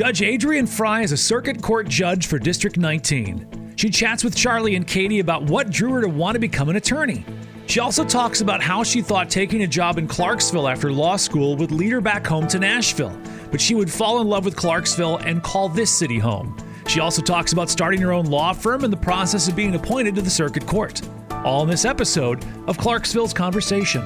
Judge 0.00 0.22
Adrienne 0.22 0.66
Fry 0.66 1.02
is 1.02 1.12
a 1.12 1.16
circuit 1.18 1.60
court 1.60 1.86
judge 1.86 2.26
for 2.26 2.38
District 2.38 2.78
19. 2.78 3.74
She 3.76 3.90
chats 3.90 4.24
with 4.24 4.34
Charlie 4.34 4.74
and 4.74 4.86
Katie 4.86 5.18
about 5.18 5.42
what 5.42 5.68
drew 5.68 5.92
her 5.92 6.00
to 6.00 6.08
want 6.08 6.36
to 6.36 6.38
become 6.38 6.70
an 6.70 6.76
attorney. 6.76 7.22
She 7.66 7.80
also 7.80 8.02
talks 8.02 8.40
about 8.40 8.62
how 8.62 8.82
she 8.82 9.02
thought 9.02 9.28
taking 9.28 9.62
a 9.62 9.66
job 9.66 9.98
in 9.98 10.08
Clarksville 10.08 10.68
after 10.68 10.90
law 10.90 11.16
school 11.16 11.54
would 11.56 11.70
lead 11.70 11.92
her 11.92 12.00
back 12.00 12.26
home 12.26 12.48
to 12.48 12.58
Nashville, 12.58 13.14
but 13.50 13.60
she 13.60 13.74
would 13.74 13.92
fall 13.92 14.22
in 14.22 14.26
love 14.26 14.46
with 14.46 14.56
Clarksville 14.56 15.18
and 15.18 15.42
call 15.42 15.68
this 15.68 15.94
city 15.94 16.18
home. 16.18 16.56
She 16.86 17.00
also 17.00 17.20
talks 17.20 17.52
about 17.52 17.68
starting 17.68 18.00
her 18.00 18.10
own 18.10 18.24
law 18.24 18.54
firm 18.54 18.84
and 18.84 18.92
the 18.92 18.96
process 18.96 19.48
of 19.48 19.54
being 19.54 19.74
appointed 19.74 20.14
to 20.14 20.22
the 20.22 20.30
circuit 20.30 20.66
court. 20.66 21.02
All 21.44 21.62
in 21.62 21.68
this 21.68 21.84
episode 21.84 22.42
of 22.66 22.78
Clarksville's 22.78 23.34
Conversation. 23.34 24.02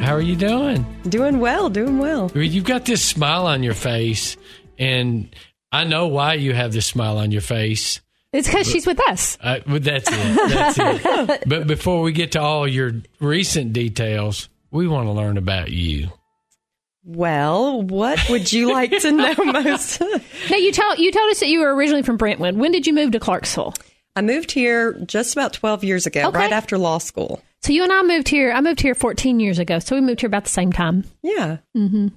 How 0.00 0.14
are 0.14 0.20
you 0.20 0.36
doing? 0.36 0.84
Doing 1.08 1.38
well, 1.40 1.68
doing 1.70 1.98
well. 1.98 2.30
You've 2.34 2.64
got 2.64 2.84
this 2.86 3.02
smile 3.04 3.46
on 3.46 3.62
your 3.62 3.74
face, 3.74 4.36
and 4.78 5.34
I 5.70 5.84
know 5.84 6.08
why 6.08 6.34
you 6.34 6.52
have 6.54 6.72
this 6.72 6.86
smile 6.86 7.18
on 7.18 7.30
your 7.30 7.42
face. 7.42 8.00
It's 8.32 8.48
because 8.48 8.70
she's 8.70 8.86
with 8.86 9.00
us. 9.08 9.36
Uh, 9.40 9.60
but 9.66 9.84
that's 9.84 10.08
it. 10.10 10.48
That's 10.50 10.78
it. 10.78 11.42
but 11.46 11.66
before 11.66 12.00
we 12.02 12.12
get 12.12 12.32
to 12.32 12.40
all 12.40 12.66
your 12.66 12.92
recent 13.20 13.72
details, 13.72 14.48
we 14.70 14.86
want 14.88 15.06
to 15.08 15.12
learn 15.12 15.36
about 15.36 15.70
you. 15.70 16.08
Well, 17.04 17.82
what 17.82 18.28
would 18.30 18.52
you 18.52 18.72
like 18.72 18.90
to 19.00 19.10
know 19.10 19.34
most? 19.44 20.00
now 20.00 20.56
you 20.56 20.70
tell 20.72 20.96
you 20.96 21.10
told 21.10 21.30
us 21.30 21.40
that 21.40 21.48
you 21.48 21.60
were 21.60 21.74
originally 21.74 22.02
from 22.02 22.16
Brentwood. 22.16 22.56
When 22.56 22.72
did 22.72 22.86
you 22.86 22.92
move 22.94 23.12
to 23.12 23.20
Clarksville? 23.20 23.74
I 24.16 24.22
moved 24.22 24.50
here 24.52 24.92
just 25.06 25.32
about 25.34 25.52
12 25.52 25.84
years 25.84 26.06
ago, 26.06 26.28
Okay. 26.28 26.38
right 26.38 26.52
after 26.52 26.78
law 26.78 26.98
school. 26.98 27.42
So 27.62 27.72
you 27.72 27.82
and 27.82 27.92
I 27.92 28.02
moved 28.02 28.28
here. 28.28 28.52
I 28.52 28.60
moved 28.60 28.80
here 28.80 28.94
14 28.94 29.38
years 29.40 29.58
ago. 29.58 29.78
So 29.78 29.94
we 29.94 30.00
moved 30.00 30.20
here 30.20 30.28
about 30.28 30.44
the 30.44 30.50
same 30.50 30.72
time. 30.72 31.04
Yeah, 31.22 31.58
mm-hmm. 31.76 32.08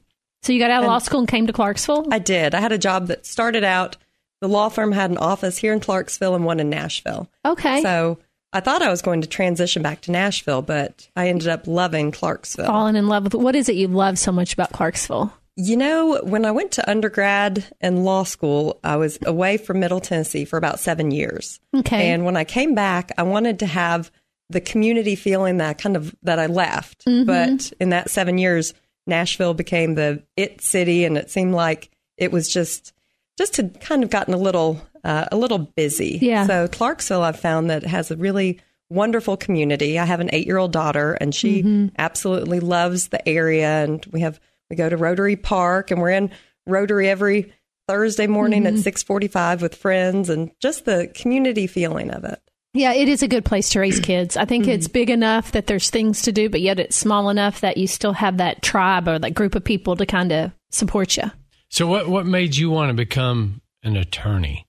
So 0.41 0.51
you 0.51 0.59
got 0.59 0.71
out 0.71 0.83
of 0.83 0.87
law 0.87 0.99
school 0.99 1.19
and 1.19 1.27
came 1.27 1.47
to 1.47 1.53
Clarksville. 1.53 2.07
I 2.11 2.19
did. 2.19 2.53
I 2.53 2.59
had 2.59 2.73
a 2.73 2.77
job 2.77 3.07
that 3.07 3.25
started 3.25 3.63
out, 3.63 3.95
the 4.41 4.49
law 4.49 4.67
firm 4.67 4.91
had 4.91 5.09
an 5.09 5.17
office 5.17 5.57
here 5.57 5.71
in 5.71 5.79
Clarksville 5.79 6.35
and 6.35 6.43
one 6.43 6.59
in 6.59 6.69
Nashville. 6.69 7.29
okay. 7.45 7.81
So 7.81 8.19
I 8.51 8.59
thought 8.59 8.81
I 8.81 8.89
was 8.89 9.01
going 9.01 9.21
to 9.21 9.27
transition 9.27 9.81
back 9.81 10.01
to 10.01 10.11
Nashville, 10.11 10.61
but 10.61 11.09
I 11.15 11.29
ended 11.29 11.47
up 11.47 11.65
loving 11.65 12.11
Clarksville. 12.11 12.67
Falling 12.67 12.97
in 12.97 13.07
love 13.07 13.23
with 13.23 13.35
what 13.35 13.55
is 13.55 13.69
it 13.69 13.75
you 13.75 13.87
love 13.87 14.19
so 14.19 14.33
much 14.33 14.53
about 14.53 14.73
Clarksville? 14.73 15.33
You 15.55 15.77
know, 15.77 16.19
when 16.23 16.45
I 16.45 16.51
went 16.51 16.73
to 16.73 16.89
undergrad 16.89 17.63
and 17.79 18.03
law 18.03 18.23
school, 18.23 18.79
I 18.83 18.97
was 18.97 19.17
away 19.25 19.57
from 19.57 19.79
Middle 19.79 20.01
Tennessee 20.01 20.45
for 20.45 20.57
about 20.57 20.79
seven 20.79 21.11
years. 21.11 21.59
Okay. 21.75 22.09
And 22.09 22.25
when 22.25 22.35
I 22.35 22.43
came 22.43 22.75
back, 22.75 23.11
I 23.17 23.23
wanted 23.23 23.59
to 23.59 23.65
have 23.65 24.11
the 24.49 24.61
community 24.61 25.15
feeling 25.15 25.57
that 25.57 25.69
I 25.69 25.73
kind 25.73 25.95
of 25.95 26.13
that 26.23 26.39
I 26.39 26.45
left. 26.47 27.05
Mm-hmm. 27.05 27.25
But 27.25 27.73
in 27.79 27.89
that 27.89 28.09
seven 28.09 28.37
years, 28.37 28.73
Nashville 29.07 29.53
became 29.53 29.95
the 29.95 30.23
it 30.37 30.61
city, 30.61 31.05
and 31.05 31.17
it 31.17 31.29
seemed 31.31 31.53
like 31.53 31.89
it 32.17 32.31
was 32.31 32.47
just 32.47 32.93
just 33.37 33.57
had 33.57 33.79
kind 33.81 34.03
of 34.03 34.09
gotten 34.09 34.33
a 34.33 34.37
little 34.37 34.81
uh, 35.03 35.25
a 35.31 35.37
little 35.37 35.59
busy. 35.59 36.19
Yeah. 36.21 36.45
So 36.47 36.67
Clarksville, 36.67 37.23
I've 37.23 37.39
found 37.39 37.69
that 37.69 37.83
has 37.83 38.11
a 38.11 38.15
really 38.15 38.59
wonderful 38.89 39.35
community. 39.37 39.97
I 39.97 40.05
have 40.05 40.19
an 40.19 40.29
eight 40.33 40.45
year 40.45 40.57
old 40.57 40.71
daughter, 40.71 41.13
and 41.13 41.33
she 41.33 41.61
Mm-hmm. 41.63 41.95
absolutely 41.97 42.59
loves 42.59 43.07
the 43.07 43.27
area. 43.27 43.83
And 43.83 44.05
we 44.11 44.19
have 44.21 44.39
we 44.69 44.75
go 44.75 44.87
to 44.89 44.97
Rotary 44.97 45.35
Park, 45.35 45.89
and 45.91 45.99
we're 46.01 46.11
in 46.11 46.31
Rotary 46.67 47.09
every 47.09 47.51
Thursday 47.87 48.27
morning 48.27 48.63
Mm-hmm. 48.63 48.77
at 48.77 48.83
six 48.83 49.01
forty 49.03 49.27
five 49.27 49.61
with 49.61 49.75
friends, 49.75 50.29
and 50.29 50.51
just 50.59 50.85
the 50.85 51.11
community 51.15 51.65
feeling 51.67 52.11
of 52.11 52.23
it. 52.23 52.39
Yeah, 52.73 52.93
it 52.93 53.07
is 53.07 53.21
a 53.21 53.27
good 53.27 53.45
place 53.45 53.69
to 53.69 53.79
raise 53.79 53.99
kids. 54.01 54.35
I 54.35 54.45
think 54.45 54.67
it's 54.67 54.87
mm-hmm. 54.87 54.93
big 54.93 55.09
enough 55.09 55.51
that 55.51 55.67
there's 55.67 55.89
things 55.89 56.23
to 56.23 56.31
do, 56.31 56.49
but 56.49 56.61
yet 56.61 56.79
it's 56.79 56.95
small 56.95 57.29
enough 57.29 57.61
that 57.61 57.77
you 57.77 57.87
still 57.87 58.13
have 58.13 58.37
that 58.37 58.61
tribe 58.61 59.07
or 59.07 59.19
that 59.19 59.33
group 59.33 59.55
of 59.55 59.63
people 59.63 59.95
to 59.95 60.05
kind 60.05 60.31
of 60.31 60.51
support 60.69 61.17
you. 61.17 61.31
So, 61.69 61.87
what 61.87 62.07
what 62.07 62.25
made 62.25 62.55
you 62.55 62.69
want 62.69 62.89
to 62.89 62.93
become 62.93 63.61
an 63.83 63.95
attorney? 63.95 64.65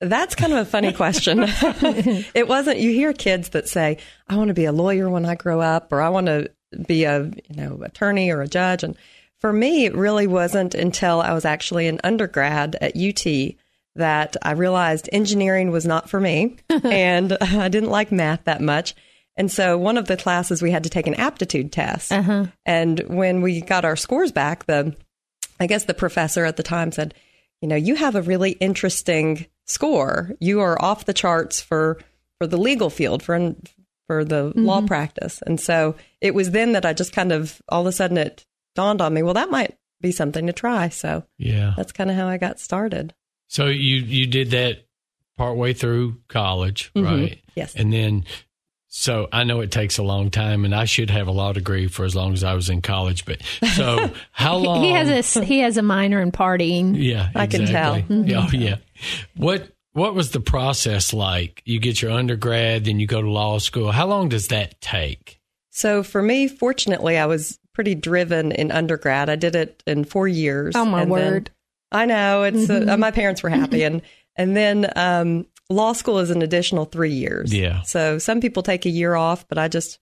That's 0.00 0.34
kind 0.34 0.52
of 0.52 0.58
a 0.58 0.64
funny 0.64 0.92
question. 0.92 1.38
it 2.34 2.46
wasn't. 2.46 2.80
You 2.80 2.90
hear 2.90 3.12
kids 3.12 3.50
that 3.50 3.68
say, 3.68 3.98
"I 4.28 4.36
want 4.36 4.48
to 4.48 4.54
be 4.54 4.66
a 4.66 4.72
lawyer 4.72 5.08
when 5.08 5.24
I 5.24 5.34
grow 5.34 5.60
up," 5.60 5.92
or 5.92 6.02
"I 6.02 6.10
want 6.10 6.26
to 6.26 6.50
be 6.86 7.04
a 7.04 7.24
you 7.24 7.56
know 7.56 7.82
attorney 7.82 8.30
or 8.30 8.42
a 8.42 8.48
judge." 8.48 8.82
And 8.82 8.96
for 9.40 9.52
me, 9.52 9.86
it 9.86 9.94
really 9.94 10.26
wasn't 10.26 10.74
until 10.74 11.20
I 11.20 11.32
was 11.32 11.44
actually 11.44 11.88
an 11.88 12.00
undergrad 12.04 12.76
at 12.80 12.96
UT 12.96 13.54
that 13.96 14.36
I 14.42 14.52
realized 14.52 15.08
engineering 15.12 15.70
was 15.70 15.86
not 15.86 16.10
for 16.10 16.20
me, 16.20 16.56
and 16.68 17.32
I 17.40 17.68
didn't 17.68 17.90
like 17.90 18.12
math 18.12 18.44
that 18.44 18.60
much. 18.60 18.94
And 19.36 19.50
so, 19.50 19.76
one 19.76 19.98
of 19.98 20.06
the 20.06 20.16
classes 20.16 20.62
we 20.62 20.70
had 20.70 20.84
to 20.84 20.90
take 20.90 21.06
an 21.06 21.14
aptitude 21.14 21.72
test, 21.72 22.12
uh-huh. 22.12 22.46
and 22.64 23.00
when 23.08 23.40
we 23.40 23.60
got 23.60 23.84
our 23.84 23.96
scores 23.96 24.32
back, 24.32 24.66
the 24.66 24.96
I 25.60 25.66
guess 25.66 25.84
the 25.84 25.94
professor 25.94 26.44
at 26.44 26.56
the 26.56 26.62
time 26.62 26.92
said, 26.92 27.14
you 27.60 27.68
know, 27.68 27.76
you 27.76 27.94
have 27.94 28.16
a 28.16 28.22
really 28.22 28.52
interesting 28.52 29.46
score. 29.66 30.32
You 30.40 30.60
are 30.60 30.80
off 30.82 31.04
the 31.06 31.14
charts 31.14 31.60
for 31.60 31.98
for 32.38 32.46
the 32.46 32.58
legal 32.58 32.90
field 32.90 33.22
for 33.22 33.54
for 34.06 34.24
the 34.24 34.52
law 34.54 34.78
mm-hmm. 34.78 34.86
practice. 34.86 35.42
And 35.46 35.60
so 35.60 35.96
it 36.20 36.34
was 36.34 36.50
then 36.50 36.72
that 36.72 36.84
I 36.84 36.92
just 36.92 37.12
kind 37.12 37.32
of 37.32 37.62
all 37.68 37.82
of 37.82 37.86
a 37.86 37.92
sudden 37.92 38.18
it 38.18 38.44
dawned 38.74 39.00
on 39.00 39.14
me, 39.14 39.22
well, 39.22 39.34
that 39.34 39.50
might 39.50 39.76
be 40.00 40.12
something 40.12 40.46
to 40.46 40.52
try. 40.52 40.90
So 40.90 41.24
Yeah. 41.38 41.72
that's 41.76 41.92
kind 41.92 42.10
of 42.10 42.16
how 42.16 42.28
I 42.28 42.36
got 42.36 42.60
started. 42.60 43.14
So 43.54 43.66
you 43.66 43.98
you 43.98 44.26
did 44.26 44.50
that 44.50 44.84
partway 45.36 45.74
through 45.74 46.16
college, 46.26 46.90
mm-hmm. 46.92 47.06
right? 47.06 47.40
Yes. 47.54 47.76
And 47.76 47.92
then, 47.92 48.24
so 48.88 49.28
I 49.30 49.44
know 49.44 49.60
it 49.60 49.70
takes 49.70 49.96
a 49.96 50.02
long 50.02 50.32
time, 50.32 50.64
and 50.64 50.74
I 50.74 50.86
should 50.86 51.08
have 51.10 51.28
a 51.28 51.30
law 51.30 51.52
degree 51.52 51.86
for 51.86 52.04
as 52.04 52.16
long 52.16 52.32
as 52.32 52.42
I 52.42 52.54
was 52.54 52.68
in 52.68 52.82
college. 52.82 53.24
But 53.24 53.42
so 53.76 54.10
how 54.32 54.56
long? 54.56 54.82
He 54.82 54.90
has 54.90 55.36
a 55.36 55.44
he 55.44 55.60
has 55.60 55.76
a 55.76 55.82
minor 55.82 56.20
in 56.20 56.32
partying. 56.32 56.96
Yeah, 56.98 57.28
I 57.32 57.46
can 57.46 57.66
tell. 57.66 57.94
exactly. 57.94 58.22
Yeah, 58.22 58.38
Oh, 58.38 58.42
mm-hmm. 58.48 58.60
yeah. 58.60 58.76
What 59.36 59.68
what 59.92 60.16
was 60.16 60.32
the 60.32 60.40
process 60.40 61.12
like? 61.12 61.62
You 61.64 61.78
get 61.78 62.02
your 62.02 62.10
undergrad, 62.10 62.86
then 62.86 62.98
you 62.98 63.06
go 63.06 63.22
to 63.22 63.30
law 63.30 63.58
school. 63.58 63.92
How 63.92 64.08
long 64.08 64.30
does 64.30 64.48
that 64.48 64.80
take? 64.80 65.40
So 65.70 66.02
for 66.02 66.20
me, 66.20 66.48
fortunately, 66.48 67.18
I 67.18 67.26
was 67.26 67.60
pretty 67.72 67.94
driven 67.94 68.50
in 68.50 68.72
undergrad. 68.72 69.30
I 69.30 69.36
did 69.36 69.54
it 69.54 69.80
in 69.86 70.02
four 70.02 70.26
years. 70.26 70.74
Oh, 70.74 70.84
my 70.84 71.02
And 71.02 71.10
word. 71.12 71.50
I 71.94 72.06
know 72.06 72.42
it's 72.42 72.68
uh, 72.68 72.96
my 72.98 73.10
parents 73.10 73.42
were 73.42 73.48
happy, 73.50 73.82
and 73.84 74.02
and 74.36 74.56
then 74.56 74.90
um, 74.96 75.46
law 75.70 75.92
school 75.92 76.18
is 76.18 76.30
an 76.30 76.42
additional 76.42 76.84
three 76.84 77.12
years. 77.12 77.54
Yeah. 77.54 77.82
So 77.82 78.18
some 78.18 78.40
people 78.40 78.62
take 78.62 78.84
a 78.86 78.90
year 78.90 79.14
off, 79.14 79.46
but 79.48 79.56
I 79.58 79.68
just 79.68 79.98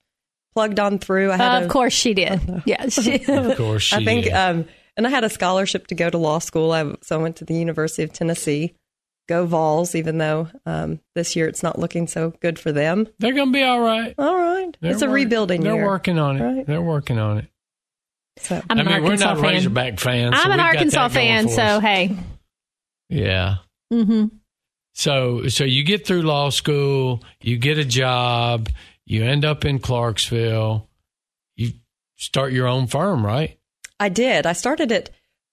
plugged 0.55 0.81
on 0.81 0.99
through. 0.99 1.31
I 1.33 1.37
had 1.37 1.63
of 1.63 1.69
a- 1.69 1.73
course 1.73 1.93
she 1.93 2.15
did. 2.15 2.41
Yeah. 2.67 2.89
She, 2.89 3.23
Of 3.27 3.57
course, 3.57 3.83
she 3.85 3.97
I 3.97 4.05
think, 4.05 4.25
did. 4.25 4.33
um, 4.33 4.65
and 4.97 5.07
I 5.07 5.11
had 5.11 5.25
a 5.25 5.31
scholarship 5.31 5.87
to 5.89 5.95
go 5.95 6.11
to 6.11 6.19
law 6.19 6.39
school. 6.39 6.73
I, 6.73 6.95
so 7.03 7.19
I 7.19 7.23
went 7.23 7.37
to 7.37 7.45
the 7.45 7.55
University 7.55 8.03
of 8.03 8.13
Tennessee. 8.13 8.75
Go 9.29 9.47
Vols, 9.47 9.95
even 9.95 10.19
though 10.19 10.49
um, 10.67 10.99
this 11.15 11.37
year 11.37 11.47
it's 11.47 11.63
not 11.63 11.79
looking 11.79 12.09
so 12.09 12.33
good 12.41 12.59
for 12.59 12.73
them. 12.73 13.07
they're 13.21 13.33
going 13.33 13.49
to 13.49 13.53
be 13.53 13.63
all 13.63 13.81
right. 13.81 14.15
All 14.19 14.37
right, 14.37 14.77
They're 14.81 14.91
it's 14.93 15.01
a 15.01 15.07
work- 15.07 15.15
rebuilding 15.15 15.61
They're 15.63 15.77
year. 15.77 15.87
working 15.87 16.19
on 16.19 16.37
it. 16.39 16.43
Right. 16.43 16.67
They're 16.67 16.83
working 16.83 17.19
on 17.21 17.39
it. 17.39 17.47
So 18.39 18.61
I'm 18.71 18.79
I 18.79 18.81
an 18.83 18.87
mean, 18.89 19.03
we're 19.03 19.11
Arkansas 19.11 19.35
not 19.35 19.41
fan. 19.43 19.53
Razorback 19.55 20.01
fans. 20.01 20.35
I'm 20.37 20.51
an 20.51 20.51
we've 20.51 20.59
got 20.59 20.73
that 20.73 20.77
Arkansas 20.77 21.09
fan, 21.09 21.49
so 21.49 21.81
hey. 21.81 22.17
yeah. 23.09 23.57
hmm 23.93 24.27
So 24.95 25.49
so 25.49 25.65
you 25.65 25.85
get 25.85 26.07
through 26.07 26.23
law 26.23 26.51
school, 26.51 27.23
you 27.41 27.59
get 27.59 27.79
a 27.79 27.85
job, 27.85 28.69
you 29.07 29.25
end 29.25 29.45
up 29.45 29.65
in 29.65 29.79
Clarksville, 29.79 30.89
you 31.57 31.73
start 32.17 32.53
your 32.53 32.67
own 32.67 32.87
firm, 32.87 33.25
right? 33.25 33.59
I 34.01 34.09
did. 34.09 34.47
I 34.47 34.53
started 34.53 34.91
it 34.91 35.11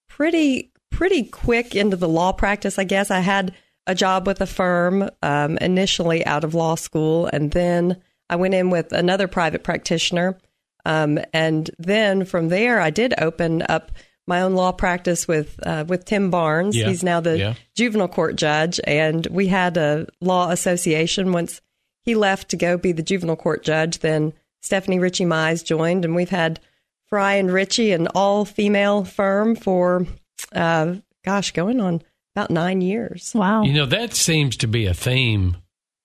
pretty 0.07 0.71
pretty 0.91 1.23
quick 1.23 1.75
into 1.75 1.95
the 1.95 2.09
law 2.09 2.31
practice. 2.31 2.79
I 2.79 2.83
guess 2.83 3.11
I 3.11 3.19
had 3.19 3.53
a 3.87 3.95
job 3.95 4.27
with 4.27 4.41
a 4.41 4.45
firm 4.45 5.09
um, 5.21 5.57
initially 5.57 6.25
out 6.25 6.43
of 6.43 6.53
law 6.53 6.75
school, 6.75 7.27
and 7.27 7.51
then 7.51 8.01
I 8.29 8.35
went 8.35 8.53
in 8.53 8.69
with 8.69 8.91
another 8.93 9.27
private 9.27 9.63
practitioner, 9.63 10.37
um, 10.85 11.19
and 11.33 11.69
then 11.77 12.25
from 12.25 12.49
there 12.49 12.79
I 12.79 12.89
did 12.89 13.13
open 13.19 13.63
up 13.69 13.91
my 14.27 14.41
own 14.41 14.53
law 14.53 14.71
practice 14.71 15.27
with 15.27 15.59
uh, 15.63 15.85
with 15.87 16.05
Tim 16.05 16.29
Barnes. 16.29 16.75
Yeah. 16.75 16.87
He's 16.87 17.03
now 17.03 17.19
the 17.19 17.37
Yeah. 17.37 17.53
juvenile 17.75 18.07
court 18.07 18.35
judge, 18.35 18.79
and 18.85 19.25
we 19.27 19.47
had 19.47 19.75
a 19.77 20.07
law 20.21 20.51
association 20.51 21.31
once 21.31 21.61
he 22.03 22.15
left 22.15 22.49
to 22.49 22.57
go 22.57 22.77
be 22.77 22.91
the 22.91 23.01
juvenile 23.03 23.35
court 23.35 23.63
judge. 23.63 23.99
Then 23.99 24.33
Stephanie 24.61 24.99
Ritchie 24.99 25.25
Mize 25.25 25.63
joined, 25.65 26.05
and 26.05 26.15
we've 26.15 26.29
had 26.29 26.59
Fry 27.07 27.35
and 27.35 27.51
Ritchie, 27.51 27.91
an 27.91 28.07
all 28.13 28.45
female 28.45 29.03
firm 29.03 29.55
for, 29.55 30.05
uh, 30.53 30.93
gosh, 31.25 31.51
going 31.51 31.81
on 31.81 32.03
about 32.35 32.51
nine 32.51 32.81
years. 32.81 33.31
Wow. 33.33 33.63
You 33.63 33.73
know, 33.73 33.87
that 33.87 34.13
seems 34.13 34.55
to 34.57 34.67
be 34.67 34.85
a 34.85 34.93
theme 34.93 35.57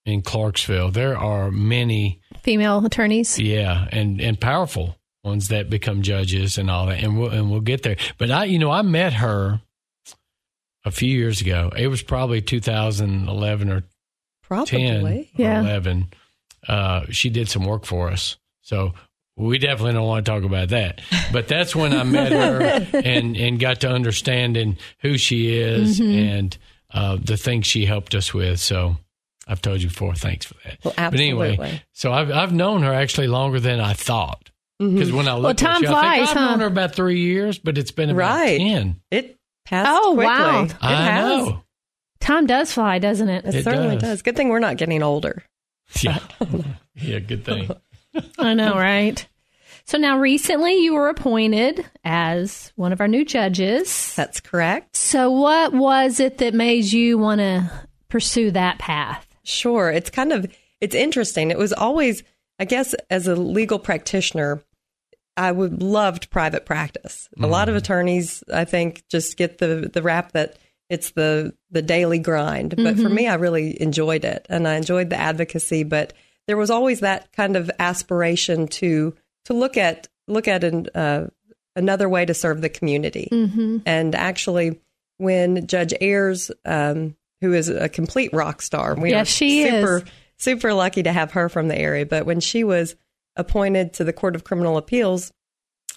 in 0.07 0.23
Clarksville. 0.23 0.91
There 0.93 1.17
are 1.19 1.51
many, 1.51 2.21
Female 2.45 2.85
attorneys. 2.87 3.39
yeah, 3.39 3.89
and 3.91 4.21
and 4.21 4.41
powerful 4.41 4.97
ones 5.25 5.49
that 5.49 5.69
become 5.71 6.03
judges 6.03 6.59
and 6.59 6.71
all 6.71 6.87
that, 6.87 7.03
and 7.03 7.19
we'll 7.19 7.31
and 7.31 7.51
we'll 7.51 7.61
get 7.61 7.83
there. 7.83 7.97
But 8.19 8.31
I, 8.31 8.45
you 8.45 8.59
know, 8.59 8.71
I 8.71 8.83
met 8.83 9.15
her 9.15 9.61
a 10.85 10.91
few 10.91 11.09
years 11.09 11.41
ago. 11.41 11.73
It 11.77 11.89
was 11.89 12.03
probably 12.03 12.41
2011 12.43 13.71
or 13.71 13.81
10 13.81 13.87
Probably. 14.43 15.31
or 15.39 15.43
Yeah. 15.43 15.61
11. 15.61 16.09
Uh, 16.69 17.07
she 17.11 17.31
did 17.31 17.49
some 17.49 17.65
work 17.65 17.87
for 17.87 18.11
us. 18.11 18.37
So 18.61 18.93
we 19.37 19.59
definitely 19.59 19.95
don't 19.95 20.07
want 20.07 20.25
to 20.27 20.31
talk 20.31 20.45
about 20.45 20.69
that. 20.69 21.01
But 21.33 21.49
that's 21.49 21.75
when 21.75 21.93
I 21.95 22.03
met 22.05 22.33
her 22.33 22.99
and 23.05 23.37
and 23.37 23.59
got 23.59 23.81
to 23.81 23.89
understanding 23.91 24.77
who 25.01 25.17
she 25.17 25.57
is 25.57 25.99
and 26.01 26.57
uh, 26.93 27.17
the 27.21 27.37
things 27.39 27.67
she 27.67 27.87
helped 27.87 28.15
us 28.15 28.33
with. 28.35 28.61
So 28.61 28.97
I've 29.47 29.61
told 29.63 29.83
you 29.83 29.89
before. 29.89 30.15
Thanks 30.15 30.47
for 30.47 30.55
that. 30.65 30.79
Well, 30.85 30.95
But 30.97 31.15
anyway, 31.15 31.83
so 31.93 32.13
I've 32.13 32.31
I've 32.31 32.53
known 32.53 32.83
her 32.83 32.93
actually 32.93 33.27
longer 33.29 33.61
than 33.61 33.81
I 33.81 33.93
thought. 33.93 34.51
Mm-hmm. 34.81 34.95
Because 34.95 35.13
when 35.13 35.29
I 35.29 35.35
look 35.35 35.57
time 35.57 35.77
at 35.77 35.83
you, 35.83 35.89
I 35.89 35.91
flies, 35.91 36.19
think 36.27 36.29
I've 36.31 36.37
huh? 36.37 36.51
known 36.51 36.61
her 36.61 36.67
about 36.67 36.95
three 36.95 37.21
years, 37.21 37.59
but 37.59 37.79
it's 37.79 37.91
been 37.93 38.11
about 38.11 38.19
Right. 38.19 38.59
ten. 38.59 39.01
It 39.11 39.39
passed 39.65 39.91
Oh, 39.93 40.15
quickly. 40.15 40.25
wow. 40.27 40.65
It 40.65 40.75
I 40.81 40.95
has. 40.95 41.47
know. 41.47 41.65
Time 42.21 42.47
does 42.47 42.73
fly, 42.73 42.99
doesn't 42.99 43.29
it? 43.29 43.45
It, 43.45 43.55
It 43.55 43.65
certainly 43.65 43.97
does. 43.97 44.03
does. 44.03 44.23
Good 44.23 44.35
thing 44.37 44.49
we're 44.49 44.59
not 44.59 44.79
getting 44.79 45.03
older. 45.03 45.43
Yeah, 46.01 46.19
yeah, 46.97 47.19
good 47.19 47.45
thing. 47.45 47.71
I 48.39 48.55
know, 48.55 48.75
right? 48.75 49.27
So 49.85 49.99
now 49.99 50.19
recently 50.19 50.83
you 50.83 50.95
were 50.95 51.09
appointed 51.11 51.85
as 52.05 52.73
one 52.77 52.93
of 52.95 53.01
our 53.03 53.09
new 53.09 53.25
judges. 53.25 54.15
That's 54.17 54.41
correct. 54.41 54.97
So 54.97 55.31
what 55.31 55.75
was 55.75 56.21
it 56.21 56.39
that 56.39 56.55
made 56.55 56.85
you 56.87 57.19
want 57.19 57.41
to 57.41 57.71
pursue 58.09 58.51
that 58.53 58.79
path? 58.79 59.27
Sure. 59.45 59.91
It's 59.91 60.11
kind 60.11 60.33
of 60.33 60.53
it's 60.81 60.95
interesting. 60.95 61.51
It 61.51 61.59
was 61.59 61.73
always, 61.73 62.23
I 62.59 62.65
guess, 62.65 62.95
as 63.11 63.27
a 63.27 63.37
legal 63.37 63.79
practitioner, 63.79 64.63
I 65.37 65.53
would 65.53 65.83
loved 65.83 66.31
private 66.31 66.65
practice. 66.65 67.29
A 67.41 67.47
lot 67.47 67.69
of 67.69 67.77
attorneys, 67.77 68.45
I 68.53 68.65
think, 68.65 69.05
just 69.09 69.37
get 69.37 69.59
the 69.59 69.91
the 69.93 70.03
rap 70.03 70.33
that 70.33 70.59
it's 70.89 71.11
the 71.11 71.55
the 71.71 71.83
daily 71.83 72.19
grind. 72.19 72.77
But 72.77 72.97
for 72.97 73.09
me, 73.09 73.27
I 73.27 73.35
really 73.35 73.81
enjoyed 73.81 74.25
it, 74.25 74.47
and 74.49 74.69
I 74.69 74.77
enjoyed 74.77 75.11
the 75.11 75.19
advocacy. 75.19 75.83
But 75.83 76.13
there 76.47 76.57
was 76.57 76.71
always 76.71 77.01
that 77.01 77.33
kind 77.33 77.57
of 77.57 77.71
aspiration 77.79 78.69
to 78.69 79.15
to 79.47 79.55
look 79.55 79.77
at 79.77 80.09
look 80.29 80.47
at 80.47 80.63
an, 80.65 80.87
uh, 80.95 81.27
another 81.75 82.09
way 82.09 82.25
to 82.25 82.35
serve 82.35 82.61
the 82.61 82.69
community. 82.69 83.29
And 83.87 84.15
actually, 84.15 84.81
when 85.19 85.67
Judge 85.67 85.95
Ayers, 86.01 86.51
um, 86.65 87.17
who 87.41 87.53
is 87.53 87.69
a 87.69 87.89
complete 87.89 88.33
rock 88.33 88.63
star, 88.63 88.95
we 88.95 89.11
Yes, 89.11 89.29
are 89.29 89.31
she 89.31 89.65
super 89.65 89.99
is. 89.99 90.05
super 90.39 90.75
lucky 90.75 91.03
to 91.03 91.13
have 91.13 91.33
her 91.33 91.49
from 91.49 91.69
the 91.69 91.79
area. 91.79 92.07
But 92.07 92.27
when 92.27 92.41
she 92.41 92.65
was 92.65 92.97
appointed 93.37 93.93
to 93.95 94.05
the 94.05 94.13
Court 94.13 94.35
of 94.35 94.45
Criminal 94.45 94.77
Appeals, 94.77 95.33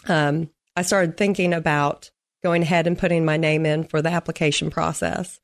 um, 0.08 0.50
I 0.76 0.82
started 0.82 1.18
thinking 1.18 1.54
about 1.54 2.12
going 2.44 2.62
ahead 2.62 2.88
and 2.88 2.98
putting 2.98 3.26
my 3.26 3.38
name 3.38 3.66
in 3.66 3.84
for 3.84 4.02
the 4.02 4.10
application 4.10 4.70
process. 4.70 5.40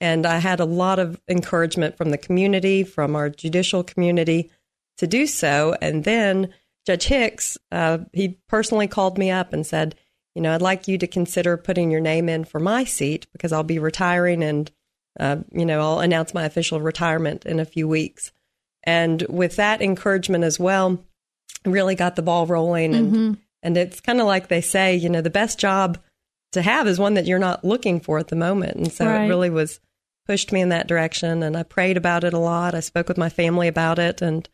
And 0.00 0.26
I 0.26 0.38
had 0.38 0.60
a 0.60 0.64
lot 0.64 0.98
of 0.98 1.20
encouragement 1.28 1.96
from 1.96 2.10
the 2.10 2.18
community, 2.18 2.84
from 2.84 3.16
our 3.16 3.30
judicial 3.30 3.82
community 3.82 4.50
to 4.98 5.06
do 5.06 5.26
so. 5.26 5.74
And 5.80 6.04
then 6.04 6.52
Judge 6.86 7.04
Hicks, 7.04 7.58
uh, 7.72 7.98
he 8.12 8.38
personally 8.48 8.86
called 8.88 9.18
me 9.18 9.30
up 9.30 9.52
and 9.52 9.66
said, 9.66 9.94
you 10.34 10.42
know, 10.42 10.54
I'd 10.54 10.62
like 10.62 10.86
you 10.86 10.98
to 10.98 11.06
consider 11.06 11.56
putting 11.56 11.90
your 11.90 12.00
name 12.00 12.28
in 12.28 12.44
for 12.44 12.60
my 12.60 12.84
seat 12.84 13.26
because 13.32 13.52
I'll 13.52 13.62
be 13.64 13.78
retiring 13.78 14.42
and, 14.42 14.70
uh, 15.18 15.36
you 15.52 15.64
know, 15.66 15.80
I'll 15.80 16.00
announce 16.00 16.34
my 16.34 16.44
official 16.44 16.80
retirement 16.80 17.46
in 17.46 17.60
a 17.60 17.64
few 17.64 17.88
weeks. 17.88 18.32
And 18.84 19.22
with 19.28 19.56
that 19.56 19.82
encouragement 19.82 20.44
as 20.44 20.60
well, 20.60 21.02
really 21.64 21.94
got 21.94 22.16
the 22.16 22.22
ball 22.22 22.46
rolling. 22.46 22.94
And, 22.94 23.38
and 23.62 23.76
it's 23.76 24.00
kind 24.00 24.20
of 24.20 24.26
like 24.26 24.48
they 24.48 24.60
say, 24.60 24.94
you 24.94 25.08
know, 25.08 25.20
the 25.20 25.30
best 25.30 25.58
job 25.58 25.98
to 26.52 26.62
have 26.62 26.86
is 26.86 26.98
one 26.98 27.14
that 27.14 27.26
you're 27.26 27.38
not 27.38 27.64
looking 27.64 27.98
for 28.00 28.18
at 28.18 28.28
the 28.28 28.36
moment. 28.36 28.76
And 28.76 28.92
so 28.92 29.04
Right. 29.06 29.24
it 29.24 29.28
really 29.28 29.50
was 29.50 29.80
pushed 30.26 30.52
me 30.52 30.60
in 30.60 30.68
that 30.68 30.86
direction. 30.86 31.42
And 31.42 31.56
I 31.56 31.62
prayed 31.64 31.96
about 31.96 32.22
it 32.24 32.32
a 32.32 32.38
lot. 32.38 32.74
I 32.74 32.80
spoke 32.80 33.08
with 33.08 33.18
my 33.18 33.28
family 33.28 33.66
about 33.68 33.98
it. 33.98 34.22
And, 34.22 34.48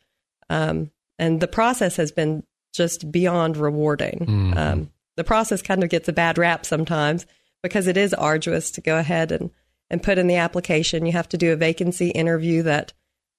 um, 0.48 0.90
and 1.18 1.40
the 1.40 1.48
process 1.48 1.96
has 1.96 2.10
been 2.12 2.44
just 2.72 3.12
beyond 3.12 3.56
rewarding. 3.58 4.54
Um, 4.56 4.90
the 5.16 5.24
process 5.24 5.60
kind 5.60 5.84
of 5.84 5.90
gets 5.90 6.08
a 6.08 6.12
bad 6.12 6.38
rap 6.38 6.64
sometimes 6.64 7.26
because 7.62 7.86
it 7.86 7.98
is 7.98 8.14
arduous 8.14 8.70
to 8.72 8.80
go 8.80 8.96
ahead 8.96 9.30
and, 9.30 9.50
and 9.92 10.02
put 10.02 10.18
in 10.18 10.26
the 10.26 10.36
application. 10.36 11.06
You 11.06 11.12
have 11.12 11.28
to 11.28 11.38
do 11.38 11.52
a 11.52 11.56
vacancy 11.56 12.08
interview 12.08 12.62
that 12.64 12.92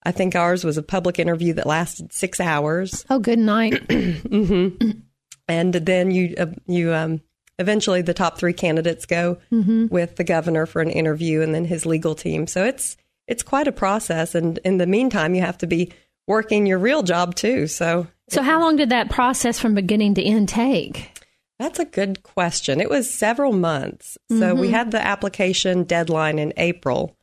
I 0.03 0.11
think 0.11 0.35
ours 0.35 0.63
was 0.63 0.77
a 0.77 0.83
public 0.83 1.19
interview 1.19 1.53
that 1.53 1.65
lasted 1.65 2.13
six 2.13 2.39
hours 2.39 3.05
Oh, 3.09 3.19
good 3.19 3.39
night. 3.39 3.73
and 5.47 5.73
then 5.73 6.11
you 6.11 6.35
uh, 6.37 6.45
you 6.67 6.93
um, 6.93 7.21
eventually 7.59 8.01
the 8.01 8.13
top 8.13 8.37
three 8.37 8.53
candidates 8.53 9.05
go 9.05 9.37
with 9.89 10.15
the 10.15 10.23
governor 10.23 10.65
for 10.65 10.81
an 10.81 10.89
interview 10.89 11.41
and 11.41 11.53
then 11.53 11.65
his 11.65 11.85
legal 11.85 12.15
team 12.15 12.47
so 12.47 12.63
it's 12.63 12.97
it's 13.27 13.43
quite 13.43 13.67
a 13.67 13.71
process 13.71 14.35
and 14.35 14.57
in 14.65 14.77
the 14.77 14.87
meantime 14.87 15.35
you 15.35 15.41
have 15.41 15.57
to 15.57 15.67
be 15.67 15.91
working 16.27 16.65
your 16.65 16.79
real 16.79 17.03
job 17.03 17.35
too 17.35 17.67
so 17.67 18.07
so 18.29 18.41
how 18.41 18.61
long 18.61 18.77
did 18.77 18.89
that 18.89 19.09
process 19.09 19.59
from 19.59 19.75
beginning 19.75 20.15
to 20.15 20.23
end 20.23 20.49
take? 20.49 21.11
That's 21.59 21.79
a 21.79 21.85
good 21.85 22.23
question 22.23 22.81
it 22.81 22.89
was 22.89 23.09
several 23.09 23.53
months 23.53 24.17
so 24.29 24.53
we 24.55 24.69
had 24.71 24.91
the 24.91 25.01
application 25.05 25.83
deadline 25.83 26.39
in 26.39 26.53
april 26.57 27.15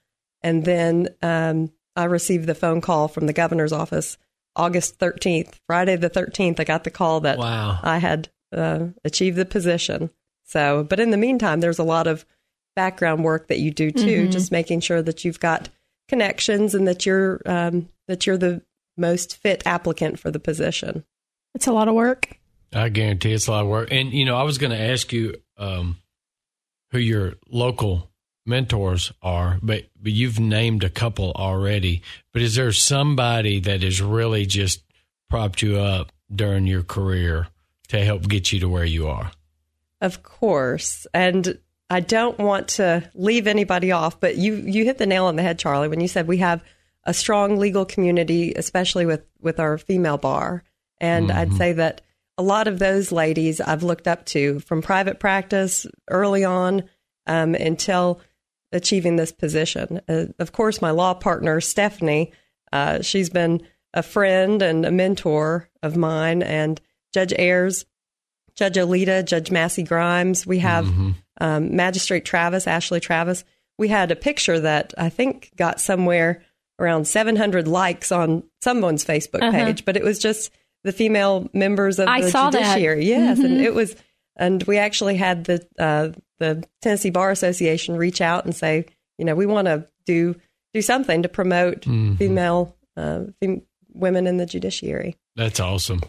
and 0.43 0.65
then 0.65 1.09
um, 1.23 1.71
i 1.97 2.05
received 2.05 2.47
the 2.47 2.55
phone 2.55 2.81
call 2.81 3.09
from 3.09 3.27
the 3.27 3.33
governor's 3.33 3.73
office 3.73 4.17
august 4.57 4.99
13th 4.99 5.55
friday 5.67 5.97
the 5.97 6.11
13th 6.11 6.61
i 6.61 6.65
got 6.65 6.85
the 6.85 6.91
call 6.91 7.21
that 7.21 7.39
Wow. 7.39 7.79
I 7.83 7.99
had 7.99 8.29
uh, 8.53 8.87
achieved 9.05 9.37
the 9.37 9.45
position. 9.45 10.11
So, 10.45 10.83
but 10.83 10.99
in 10.99 11.11
the 11.11 11.17
meantime, 11.17 11.61
there's 11.61 11.79
a 11.79 11.85
lot 11.85 12.09
of 12.09 12.27
background 12.75 13.23
work 13.23 13.47
that 13.47 13.61
you 13.61 13.71
do 13.71 13.93
too, 13.93 14.27
just 14.29 14.51
making 14.51 14.81
sure 14.81 15.01
that 15.03 15.25
you've 15.25 15.39
got 15.39 15.69
connections 16.09 16.75
and 16.75 16.89
that 16.89 17.07
you're 17.07 17.41
um, 17.47 17.89
that 18.09 18.27
you're 18.27 18.37
the 18.37 18.63
most 18.97 19.37
fit 19.37 19.63
applicant 19.67 20.19
for 20.19 20.33
the 20.33 20.41
position. 20.41 21.05
It's 21.55 21.69
a 21.69 21.73
lot 21.73 21.87
of 21.87 21.95
work. 21.95 22.40
I 22.73 22.89
guarantee 22.89 23.33
it's 23.33 23.47
a 23.47 23.53
lot 23.53 23.63
of 23.63 23.69
work. 23.69 23.89
And 23.91 24.13
you 24.13 24.25
know, 24.25 24.37
I 24.37 24.43
was 24.43 24.59
going 24.59 24.73
to 24.73 24.81
ask 24.81 25.13
you 25.13 25.41
um, 25.57 25.97
who 26.91 26.99
your 26.99 27.35
local 27.49 28.11
mentors 28.47 29.13
are, 29.23 29.59
but 29.63 29.85
but 30.01 30.13
you've 30.13 30.41
named 30.41 30.85
a 30.85 30.91
couple 30.91 31.33
already. 31.33 32.03
But 32.33 32.43
is 32.43 32.55
there 32.55 32.73
somebody 32.73 33.61
that 33.61 33.83
has 33.83 34.01
really 34.01 34.47
just 34.47 34.83
propped 35.29 35.63
you 35.63 35.79
up 35.79 36.13
during 36.35 36.67
your 36.67 36.83
career 36.83 37.49
to 37.89 38.05
help 38.05 38.29
get 38.29 38.53
you 38.53 38.61
to 38.61 38.69
where 38.69 38.85
you 38.85 39.09
are? 39.09 39.33
Of 40.01 40.23
course, 40.23 41.07
and 41.13 41.59
I 41.91 42.01
don't 42.01 42.39
want 42.39 42.69
to 42.69 43.09
leave 43.15 43.47
anybody 43.47 43.93
off, 43.93 44.21
but 44.21 44.37
you 44.37 44.55
you 44.55 44.85
hit 44.85 44.99
the 44.99 45.07
nail 45.07 45.27
on 45.27 45.37
the 45.37 45.43
head, 45.43 45.59
Charlie, 45.59 45.89
when 45.89 46.01
you 46.01 46.09
said 46.09 46.27
we 46.29 46.39
have 46.39 46.63
a 47.05 47.15
strong 47.15 47.57
legal 47.59 47.85
community, 47.85 48.55
especially 48.55 49.07
with 49.07 49.25
with 49.41 49.59
our 49.59 49.77
female 49.79 50.19
bar. 50.19 50.63
And 51.03 51.33
I'd 51.33 51.55
say 51.55 51.73
that 51.73 52.03
a 52.41 52.43
lot 52.43 52.67
of 52.69 52.79
those 52.79 53.13
ladies 53.13 53.61
I've 53.61 53.83
looked 53.83 54.09
up 54.09 54.25
to 54.27 54.61
from 54.61 54.81
private 54.81 55.21
practice 55.21 55.87
early 56.09 56.43
on 56.45 56.85
um, 57.27 57.55
until 57.55 58.21
achieving 58.73 59.17
this 59.17 59.31
position. 59.33 60.01
Uh, 60.09 60.27
of 60.39 60.53
course, 60.53 60.81
my 60.81 60.91
law 60.91 61.13
partner 61.15 61.61
Stephanie, 61.61 62.33
uh, 62.73 63.03
she's 63.03 63.29
been 63.29 63.61
a 63.93 64.03
friend 64.03 64.63
and 64.63 64.87
a 64.87 64.91
mentor 64.91 65.69
of 65.83 65.97
mine, 65.97 66.43
and 66.43 66.81
Judge 67.13 67.35
Ayers, 67.39 67.85
Judge 68.55 68.77
Olita, 68.77 69.25
Judge 69.25 69.51
Massey 69.51 69.83
Grimes. 69.83 70.47
We 70.47 70.61
have 70.61 70.87
um, 71.41 71.77
Magistrate 71.77 72.25
Travis, 72.25 72.67
Ashley 72.67 73.01
Travis. 73.01 73.45
We 73.79 73.89
had 73.89 74.11
a 74.11 74.17
picture 74.17 74.61
that 74.61 74.95
I 74.97 75.09
think 75.09 75.51
got 75.57 75.81
somewhere 75.81 76.43
around 76.79 77.07
700 77.07 77.69
likes 77.69 78.11
on 78.13 78.45
someone's 78.63 79.05
Facebook 79.05 79.43
Uh-huh. 79.43 79.51
page, 79.53 79.85
but 79.85 79.97
it 79.97 80.03
was 80.05 80.19
just 80.19 80.51
the 80.85 80.93
female 80.93 81.49
members 81.53 81.99
of 81.99 82.09
I 82.09 82.23
the 82.23 82.31
saw 82.31 82.51
that. 82.51 82.59
Mm-hmm. 82.59 82.65
judiciary. 82.73 83.07
Yes, 83.07 83.39
and 83.39 83.61
it 83.61 83.75
was, 83.75 83.95
and 84.37 84.63
we 84.65 84.79
actually 84.79 85.17
had 85.17 85.45
the 85.45 85.67
uh, 85.79 86.09
the 86.39 86.65
Tennessee 86.83 87.11
Bar 87.11 87.31
Association 87.31 87.97
reach 87.97 88.21
out 88.21 88.45
and 88.45 88.55
say, 88.55 88.87
you 89.19 89.25
know, 89.25 89.35
we 89.35 89.47
want 89.47 89.67
to 89.67 89.87
do 90.07 90.35
do 90.73 90.83
something 90.83 91.23
to 91.23 91.29
promote 91.29 91.83
Mm-hmm. 91.83 92.15
female 92.17 92.77
uh, 92.97 93.25
fem- 93.41 93.63
women 93.93 94.27
in 94.27 94.37
the 94.37 94.47
judiciary. 94.47 95.17
That's 95.37 95.61
awesome. 95.61 96.01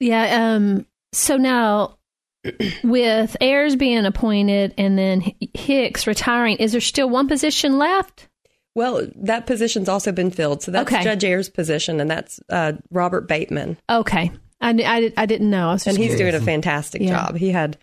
Yeah. 0.00 0.54
Um. 0.54 0.86
So 1.12 1.36
now, 1.36 1.98
with 2.84 3.36
Ayers 3.40 3.76
being 3.76 4.04
appointed 4.06 4.74
and 4.76 4.98
then 4.98 5.22
Hicks 5.54 6.06
retiring, 6.06 6.56
is 6.58 6.72
there 6.72 6.80
still 6.80 7.08
one 7.08 7.28
position 7.28 7.78
left? 7.78 8.28
Well, 8.76 9.08
that 9.22 9.46
position's 9.46 9.88
also 9.88 10.12
been 10.12 10.30
filled, 10.30 10.62
so 10.62 10.70
that's 10.70 10.92
Okay. 10.92 11.02
Judge 11.02 11.24
Ayers' 11.24 11.48
position, 11.48 11.98
and 11.98 12.10
that's 12.10 12.38
uh, 12.50 12.74
Robert 12.90 13.26
Bateman, 13.26 13.78
Okay. 13.90 14.30
I, 14.60 14.70
I, 14.70 15.12
I 15.16 15.26
didn't 15.26 15.48
know. 15.50 15.70
I 15.70 15.72
was 15.72 15.84
just 15.84 15.96
and 15.96 15.98
he's 16.04 16.14
curious. 16.16 16.32
doing 16.34 16.42
a 16.42 16.44
fantastic 16.44 17.00
Yeah. 17.02 17.26
job. 17.26 17.36
He 17.36 17.50
had 17.50 17.78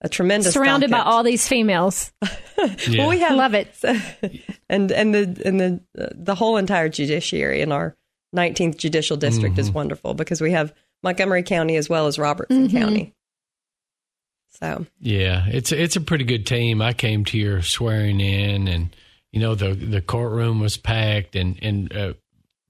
a 0.00 0.08
tremendous 0.08 0.52
surrounded 0.52 0.90
by 0.90 0.98
all 0.98 1.22
these 1.22 1.46
females. 1.48 2.12
Yeah. 2.22 2.28
Well, 2.98 3.08
we 3.08 3.18
have 3.20 3.36
Love 3.36 3.54
it. 3.54 3.74
and 4.68 4.90
and 4.92 5.14
the 5.14 5.42
and 5.44 5.58
the 5.60 5.80
uh, 5.98 6.08
the 6.12 6.34
whole 6.34 6.56
entire 6.58 6.88
judiciary 6.88 7.60
in 7.60 7.72
our 7.72 7.96
19th 8.36 8.76
judicial 8.76 9.16
district 9.16 9.58
is 9.58 9.70
wonderful 9.70 10.14
because 10.14 10.40
we 10.40 10.52
have 10.52 10.72
Montgomery 11.02 11.42
County 11.42 11.74
as 11.76 11.88
well 11.88 12.06
as 12.08 12.18
Robertson 12.20 12.68
County. 12.70 13.14
So 14.60 14.86
Yeah, 15.00 15.46
it's 15.48 15.72
it's 15.72 15.96
a 15.96 16.00
pretty 16.00 16.24
good 16.24 16.46
team. 16.46 16.82
I 16.82 16.92
came 16.92 17.24
to 17.26 17.38
your 17.38 17.62
swearing 17.62 18.20
in, 18.20 18.68
and 18.68 18.94
you 19.32 19.40
know 19.40 19.54
the 19.54 19.74
the 19.74 20.00
courtroom 20.00 20.60
was 20.60 20.76
packed, 20.76 21.34
and 21.36 21.58
and 21.62 21.94
uh, 21.96 22.12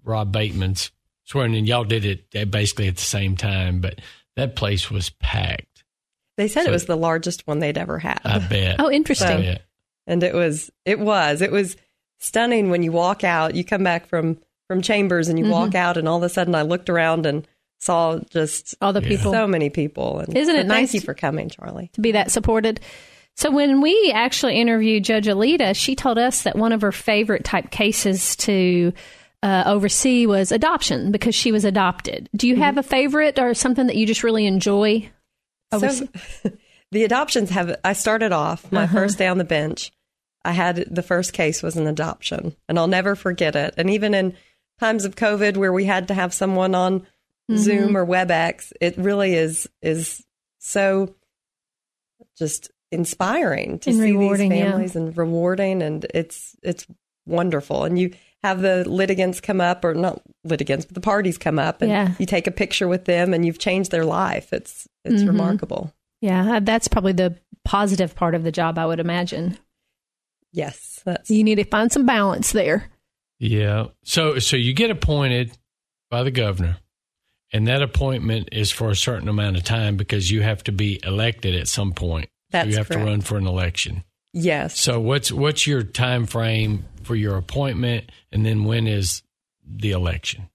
Rob 0.04 0.32
Bateman's 0.32 0.90
swearing 1.24 1.54
in. 1.54 1.66
Y'all 1.66 1.84
did 1.84 2.04
it 2.04 2.50
basically 2.50 2.88
at 2.88 2.96
the 2.96 3.02
same 3.02 3.36
time, 3.36 3.80
but 3.80 4.00
that 4.36 4.56
place 4.56 4.90
was 4.90 5.10
packed. 5.10 5.84
They 6.36 6.48
said 6.48 6.64
So- 6.64 6.70
it 6.70 6.72
was 6.72 6.86
the 6.86 6.96
largest 6.96 7.46
one 7.46 7.58
they'd 7.58 7.76
ever 7.78 7.98
had. 7.98 8.20
I 8.24 8.38
bet. 8.38 8.76
Oh, 8.78 8.90
interesting. 8.90 9.42
bet. 9.42 9.62
and 10.06 10.22
it 10.22 10.34
was 10.34 10.70
it 10.84 10.98
was 10.98 11.42
it 11.42 11.52
was 11.52 11.76
stunning 12.18 12.70
when 12.70 12.82
you 12.82 12.92
walk 12.92 13.24
out 13.24 13.54
you 13.56 13.64
come 13.64 13.82
back 13.84 14.06
from 14.06 14.38
from 14.68 14.80
chambers 14.80 15.28
and 15.28 15.38
you 15.38 15.44
Mm-hmm. 15.44 15.52
walk 15.52 15.74
out 15.74 15.96
and 15.96 16.08
all 16.08 16.16
of 16.18 16.22
a 16.22 16.28
sudden 16.28 16.54
i 16.54 16.62
looked 16.62 16.88
around 16.88 17.26
and 17.26 17.46
saw 17.80 18.18
just 18.30 18.76
All 18.80 18.92
the 18.92 19.02
people 19.02 19.32
so 19.32 19.46
many 19.48 19.70
people 19.70 20.20
and 20.20 20.36
Isn't 20.36 20.54
it 20.54 20.66
but 20.68 20.68
thank 20.68 20.82
nice 20.82 20.94
you 20.94 21.00
for 21.00 21.14
coming 21.14 21.48
charlie 21.50 21.90
to 21.94 22.00
be 22.00 22.12
that 22.12 22.30
supported. 22.30 22.80
So 23.36 23.50
when 23.50 23.80
we 23.80 24.12
actually 24.14 24.60
interviewed 24.60 25.04
Judge 25.04 25.26
Olita, 25.26 25.74
she 25.74 25.96
told 25.96 26.18
us 26.18 26.42
that 26.42 26.56
one 26.56 26.72
of 26.72 26.82
her 26.82 26.92
favorite 26.92 27.44
type 27.44 27.70
cases 27.70 28.36
to 28.36 28.92
uh, 29.42 29.64
oversee 29.66 30.26
was 30.26 30.52
adoption 30.52 31.10
because 31.10 31.34
she 31.34 31.50
was 31.50 31.64
adopted. 31.64 32.28
Do 32.36 32.46
you 32.46 32.56
have 32.56 32.78
a 32.78 32.82
favorite 32.82 33.38
or 33.38 33.54
something 33.54 33.86
that 33.88 33.96
you 33.96 34.06
just 34.06 34.22
really 34.22 34.46
enjoy? 34.46 35.10
so 35.72 36.06
the 36.92 37.02
adoptions 37.04 37.48
have 37.48 37.74
i 37.82 37.94
started 37.94 38.30
off 38.30 38.70
my 38.70 38.82
Uh-huh. 38.84 38.92
first 38.98 39.16
day 39.16 39.26
on 39.26 39.38
the 39.38 39.44
bench 39.44 39.90
i 40.44 40.52
had 40.52 40.84
the 40.94 41.02
first 41.02 41.32
case 41.32 41.62
was 41.62 41.76
an 41.76 41.86
adoption 41.86 42.54
and 42.68 42.78
i'll 42.78 42.88
never 42.88 43.16
forget 43.16 43.56
it 43.56 43.72
and 43.78 43.88
even 43.88 44.12
in 44.12 44.36
times 44.78 45.06
of 45.06 45.16
covid 45.16 45.56
where 45.56 45.72
we 45.72 45.86
had 45.86 46.08
to 46.08 46.14
have 46.14 46.34
someone 46.34 46.74
on 46.74 47.00
Mm-hmm. 47.50 47.56
zoom 47.56 47.96
or 47.96 48.04
webex 48.06 48.72
it 48.82 48.98
really 48.98 49.34
is 49.34 49.66
is 49.80 50.22
so 50.58 51.14
just 52.38 52.70
inspiring 52.92 53.78
to 53.80 53.90
And 53.90 53.98
see 53.98 54.12
rewarding, 54.12 54.50
these 54.50 54.58
yeah. 54.60 54.70
families 54.70 54.96
and 54.96 55.16
rewarding 55.16 55.82
and 55.82 56.06
it's 56.14 56.56
it's 56.62 56.86
wonderful 57.26 57.84
and 57.84 57.98
you 57.98 58.12
have 58.42 58.60
the 58.60 58.88
litigants 58.88 59.40
come 59.40 59.60
up 59.60 59.84
or 59.84 59.94
not 59.94 60.20
litigants 60.44 60.84
but 60.84 60.94
the 60.94 61.00
parties 61.00 61.38
come 61.38 61.58
up 61.58 61.80
and 61.82 61.90
Yeah. 61.90 62.14
you 62.18 62.26
take 62.26 62.46
a 62.46 62.50
picture 62.50 62.88
with 62.88 63.04
them 63.04 63.32
and 63.32 63.46
you've 63.46 63.58
changed 63.58 63.90
their 63.90 64.04
life 64.04 64.52
it's 64.52 64.88
it's 65.04 65.16
Mm-hmm. 65.16 65.26
remarkable 65.28 65.92
Yeah, 66.20 66.60
that's 66.62 66.88
probably 66.88 67.12
the 67.12 67.36
positive 67.64 68.14
part 68.14 68.34
of 68.34 68.42
the 68.42 68.50
job, 68.52 68.76
I 68.78 68.86
would 68.86 68.98
imagine. 69.00 69.56
yes 70.52 71.00
that's 71.04 71.30
You 71.30 71.44
need 71.44 71.56
to 71.56 71.64
find 71.64 71.90
some 71.92 72.06
balance 72.06 72.52
there. 72.52 72.90
Yeah. 73.38 73.86
So 74.04 74.38
so 74.38 74.56
you 74.56 74.72
get 74.72 74.90
appointed 74.90 75.52
by 76.10 76.22
the 76.22 76.30
governor, 76.30 76.76
and 77.52 77.66
that 77.66 77.82
appointment 77.82 78.50
is 78.52 78.70
for 78.70 78.90
a 78.90 78.94
certain 78.96 79.28
amount 79.28 79.56
of 79.56 79.64
time 79.64 79.96
because 79.96 80.30
you 80.30 80.42
have 80.42 80.62
to 80.64 80.72
be 80.72 81.00
elected 81.04 81.54
at 81.56 81.66
some 81.68 81.92
point. 81.92 82.28
That's 82.52 82.68
you 82.70 82.76
have 82.76 82.88
correct. 82.88 83.04
to 83.04 83.10
run 83.10 83.20
for 83.22 83.36
an 83.36 83.46
election. 83.46 84.04
yes 84.32 84.78
So 84.80 85.00
what's 85.00 85.32
what's 85.32 85.66
your 85.66 85.82
time 85.82 86.26
frame 86.26 86.84
for 87.02 87.14
your 87.16 87.36
appointment, 87.36 88.10
and 88.30 88.46
then 88.46 88.64
when 88.64 88.86
is 88.86 89.22
the 89.66 89.90
election? 89.90 90.48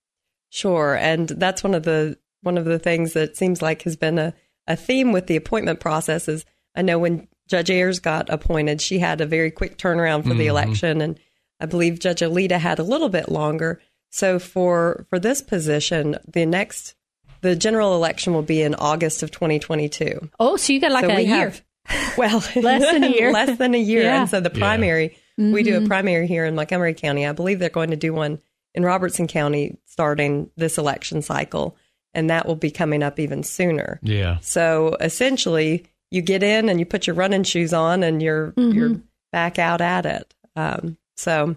Sure, 0.50 0.96
and 0.96 1.28
that's 1.30 1.64
one 1.64 1.76
of 1.76 1.84
the 1.84 2.18
one 2.42 2.58
of 2.58 2.66
the 2.66 2.80
things 2.80 3.14
that 3.14 3.36
seems 3.36 3.62
like 3.62 3.82
has 3.84 3.96
been 3.98 4.18
a, 4.18 4.34
a 4.68 4.76
theme 4.76 5.12
with 5.12 5.28
the 5.28 5.36
appointment 5.36 5.80
process 5.80 6.28
is 6.28 6.46
I 6.76 6.82
know 6.84 7.00
when 7.00 7.28
Judge 7.48 7.70
Ayers 7.70 8.00
got 8.00 8.30
appointed, 8.30 8.82
she 8.82 9.00
had 9.00 9.22
a 9.22 9.26
very 9.26 9.52
quick 9.52 9.78
turnaround 9.78 10.24
for 10.24 10.34
the 10.34 10.46
Mhm. 10.46 10.50
election, 10.50 11.02
and 11.02 11.20
I 11.60 11.66
believe 11.66 12.00
Judge 12.00 12.22
Olita 12.22 12.58
had 12.60 12.80
a 12.80 12.84
little 12.84 13.10
bit 13.10 13.30
longer. 13.30 13.82
So 14.10 14.40
for 14.40 15.06
for 15.10 15.20
this 15.20 15.42
position, 15.42 16.18
the 16.28 16.46
next 16.46 16.96
the 17.42 17.56
general 17.56 17.94
election 17.96 18.34
will 18.34 18.42
be 18.42 18.62
in 18.62 18.74
August 18.76 19.22
of 19.24 19.30
2022. 19.32 20.30
Oh, 20.40 20.58
so 20.58 20.74
you 20.74 20.80
got 20.80 20.92
like 20.92 21.06
so 21.06 21.12
a 21.12 21.16
we 21.16 21.24
year. 21.24 21.36
have 21.38 21.62
well 22.18 22.44
Less 22.56 22.82
than 22.92 23.04
a 23.04 23.08
year. 23.10 23.32
less 23.34 23.58
than 23.58 23.74
a 23.76 23.80
year, 23.80 24.04
Yeah. 24.04 24.22
and 24.22 24.30
so 24.30 24.40
the 24.40 24.52
Yeah. 24.54 24.60
primary 24.60 25.18
we 25.38 25.62
do 25.64 25.76
Mm-hmm. 25.76 25.86
a 25.86 25.88
primary 25.88 26.28
here 26.28 26.46
in 26.46 26.56
Montgomery 26.56 26.94
County. 26.96 27.26
I 27.28 27.32
believe 27.32 27.60
they're 27.60 27.70
going 27.70 27.92
to 27.92 27.96
do 27.96 28.12
one 28.14 28.40
in 28.74 28.84
Robertson 28.84 29.28
County 29.28 29.78
starting 29.86 30.50
this 30.58 30.78
election 30.80 31.22
cycle, 31.22 31.78
and 32.14 32.30
that 32.32 32.48
will 32.48 32.56
be 32.56 32.72
coming 32.72 33.04
up 33.04 33.20
even 33.20 33.44
sooner. 33.44 34.00
Yeah. 34.02 34.38
So 34.42 34.98
essentially, 35.00 35.86
you 36.10 36.22
get 36.24 36.42
in 36.42 36.70
and 36.70 36.80
you 36.80 36.86
put 36.88 37.06
your 37.06 37.16
running 37.16 37.44
shoes 37.44 37.72
on, 37.74 38.02
and 38.04 38.22
you're 38.22 38.52
Mm-hmm. 38.54 38.72
you're 38.78 39.02
back 39.32 39.60
out 39.60 39.82
at 39.82 40.06
it. 40.08 40.34
Um, 40.56 40.98
so 41.18 41.56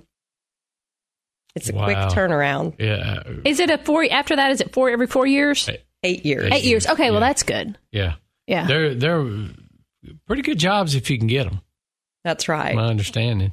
it's 1.54 1.68
a 1.68 1.72
quick 1.72 1.96
turnaround. 1.96 2.75
Yeah. 2.78 3.22
Is 3.44 3.60
it 3.60 3.70
a 3.70 3.78
four? 3.78 4.06
After 4.10 4.37
that, 4.37 4.50
is 4.52 4.60
it 4.60 4.72
four 4.72 4.90
every 4.90 5.06
four 5.06 5.26
years? 5.26 5.68
Eight 6.02 6.25
years. 6.25 6.50
Eight 6.52 6.64
years. 6.64 6.87
Okay, 6.87 7.10
well 7.10 7.20
that's 7.20 7.42
good. 7.42 7.76
Yeah. 7.92 8.14
Yeah. 8.46 8.66
They're 8.66 8.94
they're 8.94 9.26
pretty 10.26 10.42
good 10.42 10.59
jobs 10.59 10.95
if 10.95 11.11
you 11.11 11.19
can 11.19 11.26
get 11.26 11.45
them. 11.45 11.61
That's 12.25 12.49
right. 12.49 12.75
My 12.75 12.87
understanding. 12.87 13.52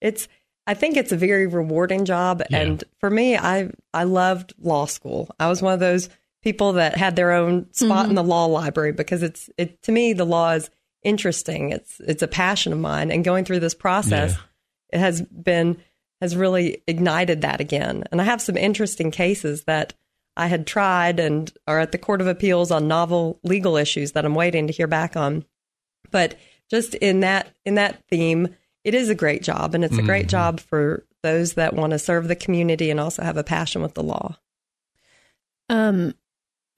it's 0.00 0.28
I 0.66 0.74
think 0.74 0.96
it's 0.96 1.12
a 1.12 1.16
very 1.16 1.46
rewarding 1.46 2.04
job 2.06 2.42
Yeah. 2.48 2.60
and 2.60 2.84
for 2.98 3.10
me 3.10 3.36
I 3.36 3.70
I 3.92 4.04
loved 4.04 4.54
law 4.58 4.86
school. 4.86 5.28
I 5.38 5.48
was 5.48 5.60
one 5.62 5.74
of 5.74 5.80
those 5.80 6.08
people 6.42 6.74
that 6.74 6.96
had 6.96 7.16
their 7.16 7.32
own 7.32 7.72
spot 7.72 8.04
in 8.04 8.06
mm-hmm. 8.10 8.14
the 8.16 8.22
law 8.24 8.46
library 8.46 8.92
because 8.92 9.22
it's 9.22 9.50
it 9.58 9.82
to 9.82 9.92
me 9.92 10.12
the 10.12 10.24
law 10.26 10.52
is 10.52 10.70
interesting. 11.02 11.70
It's 11.70 12.00
it's 12.00 12.22
a 12.22 12.28
passion 12.28 12.72
of 12.72 12.78
mine 12.78 13.10
and 13.10 13.24
going 13.24 13.44
through 13.44 13.60
this 13.60 13.74
process 13.74 14.32
Yeah. 14.32 14.38
it 14.92 15.00
has 15.00 15.22
been 15.22 15.78
has 16.20 16.36
really 16.36 16.82
ignited 16.86 17.42
that 17.42 17.60
again. 17.60 18.04
And 18.10 18.20
I 18.20 18.24
have 18.24 18.40
some 18.40 18.56
interesting 18.56 19.10
cases 19.10 19.64
that 19.64 19.92
I 20.36 20.46
had 20.46 20.66
tried 20.66 21.20
and 21.20 21.52
are 21.66 21.78
at 21.80 21.92
the 21.92 21.98
Court 21.98 22.20
of 22.20 22.26
Appeals 22.26 22.70
on 22.70 22.88
novel 22.88 23.38
legal 23.42 23.76
issues 23.76 24.12
that 24.12 24.24
I'm 24.24 24.34
waiting 24.34 24.66
to 24.68 24.72
hear 24.72 24.86
back 24.86 25.16
on. 25.16 25.44
But 26.14 26.36
just 26.70 26.94
in 26.94 27.20
that 27.20 27.48
in 27.64 27.74
that 27.74 28.04
theme, 28.08 28.54
it 28.84 28.94
is 28.94 29.08
a 29.10 29.16
great 29.16 29.42
job 29.42 29.74
and 29.74 29.84
it's 29.84 29.98
a 29.98 30.02
great 30.02 30.28
job 30.28 30.60
for 30.60 31.04
those 31.24 31.54
that 31.54 31.74
want 31.74 31.90
to 31.90 31.98
serve 31.98 32.28
the 32.28 32.36
community 32.36 32.88
and 32.88 33.00
also 33.00 33.24
have 33.24 33.36
a 33.36 33.42
passion 33.42 33.82
with 33.82 33.94
the 33.94 34.02
law. 34.04 34.36
Um, 35.68 36.14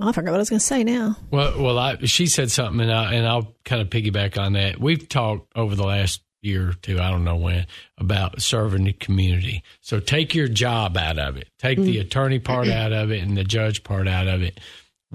I 0.00 0.12
forgot 0.12 0.30
what 0.30 0.36
I 0.36 0.38
was 0.38 0.48
going 0.48 0.60
to 0.60 0.64
say 0.64 0.84
now. 0.84 1.18
Well, 1.30 1.62
well, 1.62 1.78
I, 1.78 1.96
she 2.04 2.28
said 2.28 2.50
something, 2.50 2.80
and, 2.80 2.90
I, 2.90 3.12
and 3.12 3.26
I'll 3.26 3.54
kind 3.66 3.82
of 3.82 3.90
piggyback 3.90 4.40
on 4.40 4.54
that. 4.54 4.80
We've 4.80 5.06
talked 5.06 5.52
over 5.54 5.74
the 5.74 5.84
last 5.84 6.22
year 6.40 6.70
or 6.70 6.72
two, 6.72 6.98
I 6.98 7.10
don't 7.10 7.24
know 7.24 7.36
when, 7.36 7.66
about 7.98 8.40
serving 8.40 8.84
the 8.84 8.94
community. 8.94 9.62
So 9.82 10.00
take 10.00 10.34
your 10.34 10.48
job 10.48 10.96
out 10.96 11.18
of 11.18 11.36
it, 11.36 11.50
take 11.58 11.78
the 11.78 11.98
attorney 11.98 12.38
part 12.38 12.68
out 12.68 12.92
of 12.92 13.10
it, 13.10 13.22
and 13.22 13.36
the 13.36 13.44
judge 13.44 13.84
part 13.84 14.08
out 14.08 14.28
of 14.28 14.42
it. 14.42 14.60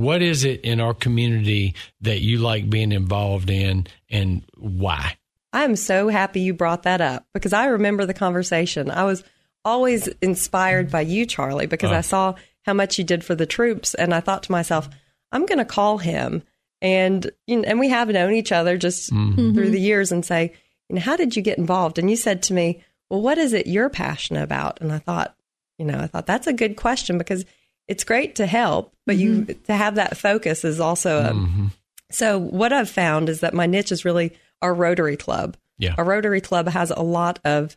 What 0.01 0.21
is 0.21 0.43
it 0.43 0.61
in 0.61 0.81
our 0.81 0.93
community 0.93 1.75
that 2.01 2.21
you 2.21 2.39
like 2.39 2.69
being 2.69 2.91
involved 2.91 3.49
in, 3.49 3.87
and 4.09 4.43
why? 4.57 5.17
I 5.53 5.63
am 5.63 5.75
so 5.75 6.07
happy 6.07 6.41
you 6.41 6.53
brought 6.53 6.83
that 6.83 7.01
up 7.01 7.25
because 7.33 7.53
I 7.53 7.65
remember 7.67 8.05
the 8.05 8.13
conversation. 8.13 8.89
I 8.89 9.03
was 9.03 9.23
always 9.63 10.07
inspired 10.21 10.89
by 10.89 11.01
you, 11.01 11.25
Charlie, 11.25 11.67
because 11.67 11.91
Oh. 11.91 11.95
I 11.95 11.99
uh. 11.99 12.01
saw 12.01 12.35
how 12.65 12.73
much 12.73 12.97
you 12.97 13.03
did 13.03 13.23
for 13.23 13.35
the 13.35 13.45
troops, 13.45 13.93
and 13.93 14.13
I 14.13 14.21
thought 14.21 14.43
to 14.43 14.51
myself, 14.51 14.89
I'm 15.31 15.45
going 15.45 15.59
to 15.59 15.65
call 15.65 15.97
him, 15.97 16.43
and 16.81 17.29
you 17.47 17.57
know, 17.57 17.63
and 17.67 17.79
we 17.79 17.89
have 17.89 18.09
known 18.09 18.33
each 18.33 18.51
other 18.51 18.77
just 18.77 19.11
mm-hmm. 19.11 19.39
Mm-hmm. 19.39 19.53
through 19.55 19.69
the 19.69 19.79
years, 19.79 20.11
and 20.11 20.25
say, 20.25 20.53
you 20.89 20.95
know, 20.95 21.01
how 21.01 21.15
did 21.15 21.35
you 21.35 21.41
get 21.41 21.57
involved? 21.57 21.99
And 21.99 22.09
you 22.09 22.15
said 22.15 22.43
to 22.43 22.53
me, 22.53 22.83
well, 23.09 23.21
what 23.21 23.37
is 23.37 23.53
it 23.53 23.67
you're 23.67 23.89
passionate 23.89 24.43
about? 24.43 24.81
And 24.81 24.91
I 24.91 24.99
thought, 24.99 25.35
you 25.77 25.85
know, 25.85 25.99
I 25.99 26.07
thought 26.07 26.27
that's 26.27 26.47
a 26.47 26.53
good 26.53 26.75
question 26.75 27.17
because 27.17 27.45
it's 27.91 28.03
great 28.05 28.35
to 28.35 28.45
help, 28.45 28.93
but 29.05 29.17
you 29.17 29.45
to 29.67 29.73
have 29.73 29.95
that 29.95 30.17
focus 30.17 30.63
is 30.63 30.79
also 30.79 31.19
a, 31.19 31.31
Mm-hmm. 31.33 31.67
so 32.09 32.39
what 32.39 32.71
I've 32.71 32.89
found 32.89 33.27
is 33.29 33.41
that 33.41 33.53
my 33.53 33.65
niche 33.65 33.91
is 33.91 34.05
really 34.05 34.31
our 34.61 34.73
Rotary 34.73 35.17
Club. 35.17 35.57
Yeah. 35.77 35.95
Our 35.97 36.05
Rotary 36.05 36.41
Club 36.41 36.67
has 36.69 36.89
a 36.91 37.01
lot 37.01 37.39
of 37.43 37.75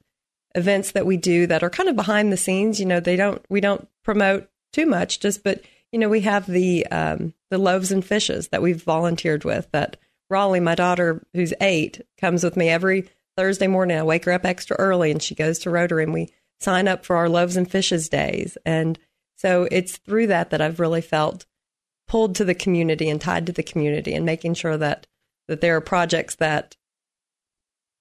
events 0.54 0.92
that 0.92 1.06
we 1.06 1.16
do 1.16 1.46
that 1.48 1.62
are 1.64 1.70
kind 1.70 1.88
of 1.88 1.96
behind 1.96 2.32
the 2.32 2.36
scenes. 2.36 2.78
You 2.78 2.86
know, 2.86 3.00
they 3.00 3.16
don't 3.16 3.44
we 3.48 3.60
don't 3.60 3.88
promote 4.04 4.48
too 4.72 4.86
much, 4.86 5.18
just 5.20 5.42
but 5.42 5.62
you 5.90 5.98
know 5.98 6.08
we 6.08 6.20
have 6.20 6.46
the 6.46 6.86
um, 6.86 7.34
the 7.50 7.58
loaves 7.58 7.90
and 7.90 8.04
fishes 8.04 8.48
that 8.48 8.62
we've 8.62 8.82
volunteered 8.82 9.44
with. 9.44 9.68
That 9.72 9.96
Raleigh, 10.30 10.60
my 10.60 10.74
daughter 10.74 11.24
who's 11.34 11.52
eight, 11.60 12.00
comes 12.20 12.44
with 12.44 12.56
me 12.56 12.68
every 12.68 13.08
Thursday 13.36 13.66
morning. 13.66 13.98
I 13.98 14.02
wake 14.04 14.24
her 14.26 14.32
up 14.32 14.44
extra 14.44 14.76
early 14.76 15.10
and 15.10 15.22
she 15.22 15.34
goes 15.34 15.58
to 15.60 15.70
Rotary 15.70 16.04
and 16.04 16.12
we 16.12 16.28
sign 16.60 16.86
up 16.88 17.04
for 17.04 17.16
our 17.16 17.28
loaves 17.28 17.56
and 17.56 17.68
fishes 17.70 18.08
days. 18.08 18.56
And 18.64 18.98
so 19.36 19.66
it's 19.70 19.96
through 19.98 20.28
that 20.28 20.50
that 20.50 20.60
I've 20.60 20.80
really 20.80 21.00
felt 21.00 21.46
pulled 22.06 22.34
to 22.36 22.44
the 22.44 22.54
community 22.54 23.08
and 23.08 23.20
tied 23.20 23.46
to 23.46 23.52
the 23.52 23.62
community 23.62 24.14
and 24.14 24.24
making 24.26 24.54
sure 24.54 24.76
that 24.76 25.06
that 25.48 25.60
there 25.60 25.76
are 25.76 25.80
projects 25.80 26.34
that 26.36 26.76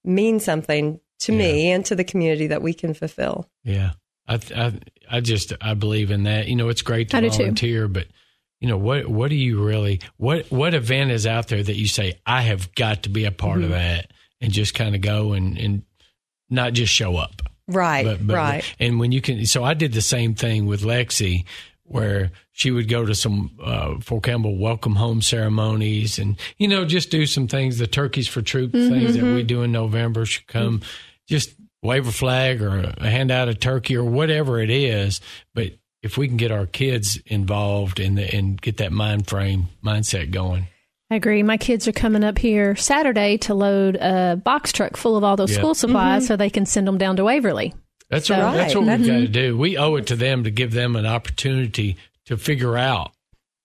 mean 0.04 0.40
something 0.40 1.00
to 1.20 1.32
me 1.32 1.70
and 1.70 1.84
to 1.86 1.94
the 1.94 2.04
community 2.04 2.46
that 2.48 2.62
we 2.62 2.74
can 2.74 2.92
fulfill. 2.94 3.48
Yeah, 3.62 3.92
I, 4.28 4.38
I, 4.54 4.72
I 5.10 5.20
just 5.20 5.52
I 5.60 5.74
believe 5.74 6.10
in 6.10 6.24
that. 6.24 6.48
You 6.48 6.56
know, 6.56 6.68
it's 6.68 6.82
great 6.82 7.10
to 7.10 7.16
I 7.16 7.20
too. 7.20 7.30
volunteer, 7.30 7.88
but 7.88 8.06
you 8.60 8.68
know 8.68 8.76
what? 8.76 9.06
What 9.08 9.30
do 9.30 9.36
you 9.36 9.62
really? 9.64 10.00
What 10.16 10.50
what 10.50 10.74
event 10.74 11.10
is 11.10 11.26
out 11.26 11.48
there 11.48 11.62
that 11.62 11.76
you 11.76 11.86
say 11.88 12.20
I 12.26 12.42
have 12.42 12.74
got 12.74 13.04
to 13.04 13.08
be 13.08 13.24
a 13.24 13.30
part 13.30 13.56
Mm-hmm. 13.56 13.64
of 13.64 13.70
that 13.70 14.10
and 14.40 14.52
just 14.52 14.74
kind 14.74 14.94
of 14.94 15.00
go 15.00 15.32
and 15.32 15.56
and 15.58 15.82
not 16.50 16.72
just 16.74 16.92
show 16.92 17.16
up, 17.16 17.40
Right, 17.68 18.04
but, 18.04 18.26
but 18.26 18.34
right. 18.34 18.74
And 18.78 19.00
when 19.00 19.12
you 19.12 19.20
can, 19.20 19.46
so 19.46 19.64
I 19.64 19.74
did 19.74 19.92
the 19.92 20.02
same 20.02 20.34
thing 20.34 20.66
with 20.66 20.82
Lexi. 20.82 21.44
Where 21.86 22.30
she 22.50 22.70
would 22.70 22.88
go 22.88 23.04
to 23.04 23.14
some 23.14 23.50
uh, 23.62 24.00
Fort 24.00 24.22
Campbell 24.22 24.56
welcome 24.56 24.94
home 24.94 25.20
ceremonies 25.20 26.18
and, 26.18 26.38
you 26.56 26.66
know, 26.66 26.86
just 26.86 27.10
do 27.10 27.26
some 27.26 27.46
things, 27.46 27.76
the 27.76 27.86
turkeys 27.86 28.26
for 28.26 28.40
troops 28.40 28.72
things 28.72 29.14
that 29.14 29.22
we 29.22 29.42
do 29.42 29.62
in 29.62 29.70
November. 29.70 30.24
She'd 30.24 30.46
come 30.46 30.80
just 31.28 31.54
wave 31.82 32.08
a 32.08 32.10
flag 32.10 32.62
or 32.62 32.94
hand 33.02 33.30
out 33.30 33.50
a 33.50 33.54
turkey 33.54 33.98
or 33.98 34.04
whatever 34.04 34.60
it 34.60 34.70
is. 34.70 35.20
But 35.52 35.72
if 36.02 36.16
we 36.16 36.26
can 36.26 36.38
get 36.38 36.50
our 36.50 36.64
kids 36.64 37.18
involved 37.26 38.00
and 38.00 38.18
and 38.18 38.60
get 38.60 38.78
that 38.78 38.90
mind 38.90 39.26
frame 39.26 39.68
mindset 39.84 40.30
going. 40.30 40.68
I 41.10 41.16
agree. 41.16 41.42
My 41.42 41.56
kids 41.56 41.86
are 41.86 41.92
coming 41.92 42.24
up 42.24 42.38
here 42.38 42.74
Saturday 42.76 43.36
to 43.38 43.54
load 43.54 43.96
a 43.96 44.40
box 44.42 44.72
truck 44.72 44.96
full 44.96 45.16
of 45.16 45.24
all 45.24 45.36
those 45.36 45.52
Yeah. 45.52 45.58
school 45.58 45.74
supplies 45.74 46.22
mm-hmm. 46.22 46.28
so 46.28 46.36
they 46.36 46.50
can 46.50 46.66
send 46.66 46.88
them 46.88 46.98
down 46.98 47.16
to 47.16 47.24
Waverly. 47.24 47.74
That's 48.10 48.26
So- 48.26 48.38
what 48.38 48.54
that's 48.54 48.74
what 48.74 48.86
Right. 48.86 48.98
we've 48.98 49.06
got 49.08 49.12
to 49.14 49.20
mm-hmm. 49.22 49.32
do. 49.32 49.58
We 49.58 49.76
owe 49.76 49.96
it 49.96 50.06
to 50.06 50.16
them 50.16 50.44
to 50.44 50.50
give 50.50 50.72
them 50.72 50.96
an 50.96 51.06
opportunity 51.06 51.96
to 52.26 52.36
figure 52.36 52.76
out 52.76 53.12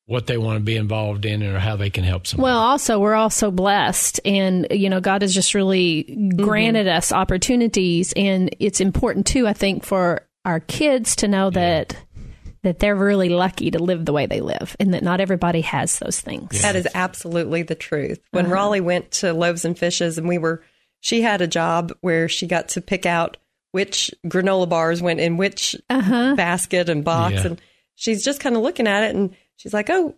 what 0.06 0.26
they 0.26 0.38
want 0.38 0.58
to 0.58 0.64
be 0.64 0.76
involved 0.76 1.24
in 1.24 1.44
or 1.44 1.60
how 1.60 1.76
they 1.76 1.92
can 1.92 2.04
help 2.04 2.26
someone. 2.26 2.50
Well, 2.50 2.58
also 2.58 3.00
we're 3.00 3.14
also 3.14 3.52
blessed, 3.52 4.20
and 4.26 4.66
you 4.72 4.90
know 4.90 5.00
God 5.00 5.22
has 5.22 5.34
just 5.34 5.54
really 5.54 6.04
mm-hmm. 6.10 6.44
granted 6.44 6.88
us 6.88 7.12
opportunities, 7.12 8.12
and 8.16 8.54
it's 8.60 8.82
important 8.82 9.28
too. 9.28 9.48
I 9.48 9.54
think 9.54 9.84
for 9.84 10.28
our 10.46 10.62
kids 10.62 11.16
to 11.18 11.28
know 11.28 11.52
that 11.52 11.96
that 12.64 12.80
they're 12.80 12.96
really 12.96 13.30
lucky 13.30 13.72
to 13.72 13.82
live 13.82 14.06
the 14.06 14.14
way 14.14 14.26
they 14.26 14.42
live, 14.42 14.76
and 14.80 14.94
that 14.94 15.04
not 15.04 15.22
everybody 15.22 15.62
has 15.62 16.00
those 16.00 16.20
things. 16.20 16.62
That 16.62 16.76
is 16.76 16.88
absolutely 16.94 17.64
the 17.64 17.76
truth. 17.76 18.20
When 18.32 18.46
uh-huh. 18.46 18.54
Raleigh 18.54 18.82
went 18.82 19.12
to 19.12 19.34
Loaves 19.34 19.66
and 19.66 19.78
Fishes, 19.78 20.18
and 20.18 20.28
we 20.28 20.38
were, 20.38 20.64
she 21.00 21.22
had 21.22 21.42
a 21.42 21.48
job 21.48 21.94
where 22.02 22.28
she 22.28 22.48
got 22.48 22.70
to 22.70 22.82
pick 22.82 23.06
out 23.06 23.38
which 23.72 24.12
granola 24.26 24.68
bars 24.68 25.02
went 25.02 25.20
in 25.20 25.38
which 25.38 25.76
uh-huh. 25.90 26.36
basket 26.36 26.90
and 26.90 27.04
box, 27.04 27.36
Yeah. 27.36 27.48
and 27.48 27.62
she's 27.96 28.24
just 28.24 28.40
kind 28.40 28.56
of 28.56 28.62
looking 28.62 28.88
at 28.88 29.04
it, 29.04 29.16
and 29.16 29.36
she's 29.56 29.74
like, 29.74 29.90
"Oh, 29.90 30.16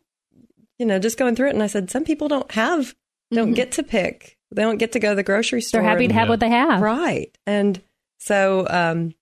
you 0.80 0.86
know, 0.86 1.00
just 1.00 1.18
going 1.18 1.36
through 1.36 1.50
it." 1.50 1.54
And 1.54 1.64
I 1.64 1.68
said, 1.68 1.92
"Some 1.92 2.06
people 2.06 2.28
don't 2.28 2.52
have, 2.52 2.96
don't 3.32 3.48
mm-hmm. 3.48 3.54
get 3.54 3.74
to 3.74 3.84
pick. 3.84 4.38
They 4.52 4.64
don't 4.64 4.78
get 4.78 4.94
to 4.94 5.00
go 5.00 5.10
to 5.10 5.16
the 5.16 5.24
grocery 5.24 5.62
store. 5.62 5.82
They're 5.82 5.90
happy 5.90 6.08
to 6.08 6.14
and- 6.14 6.20
have 6.20 6.30
what 6.30 6.40
they 6.40 6.50
have. 6.50 6.82
Right. 6.82 7.36
And 7.46 7.82
so 8.18 8.68
um, 8.70 9.14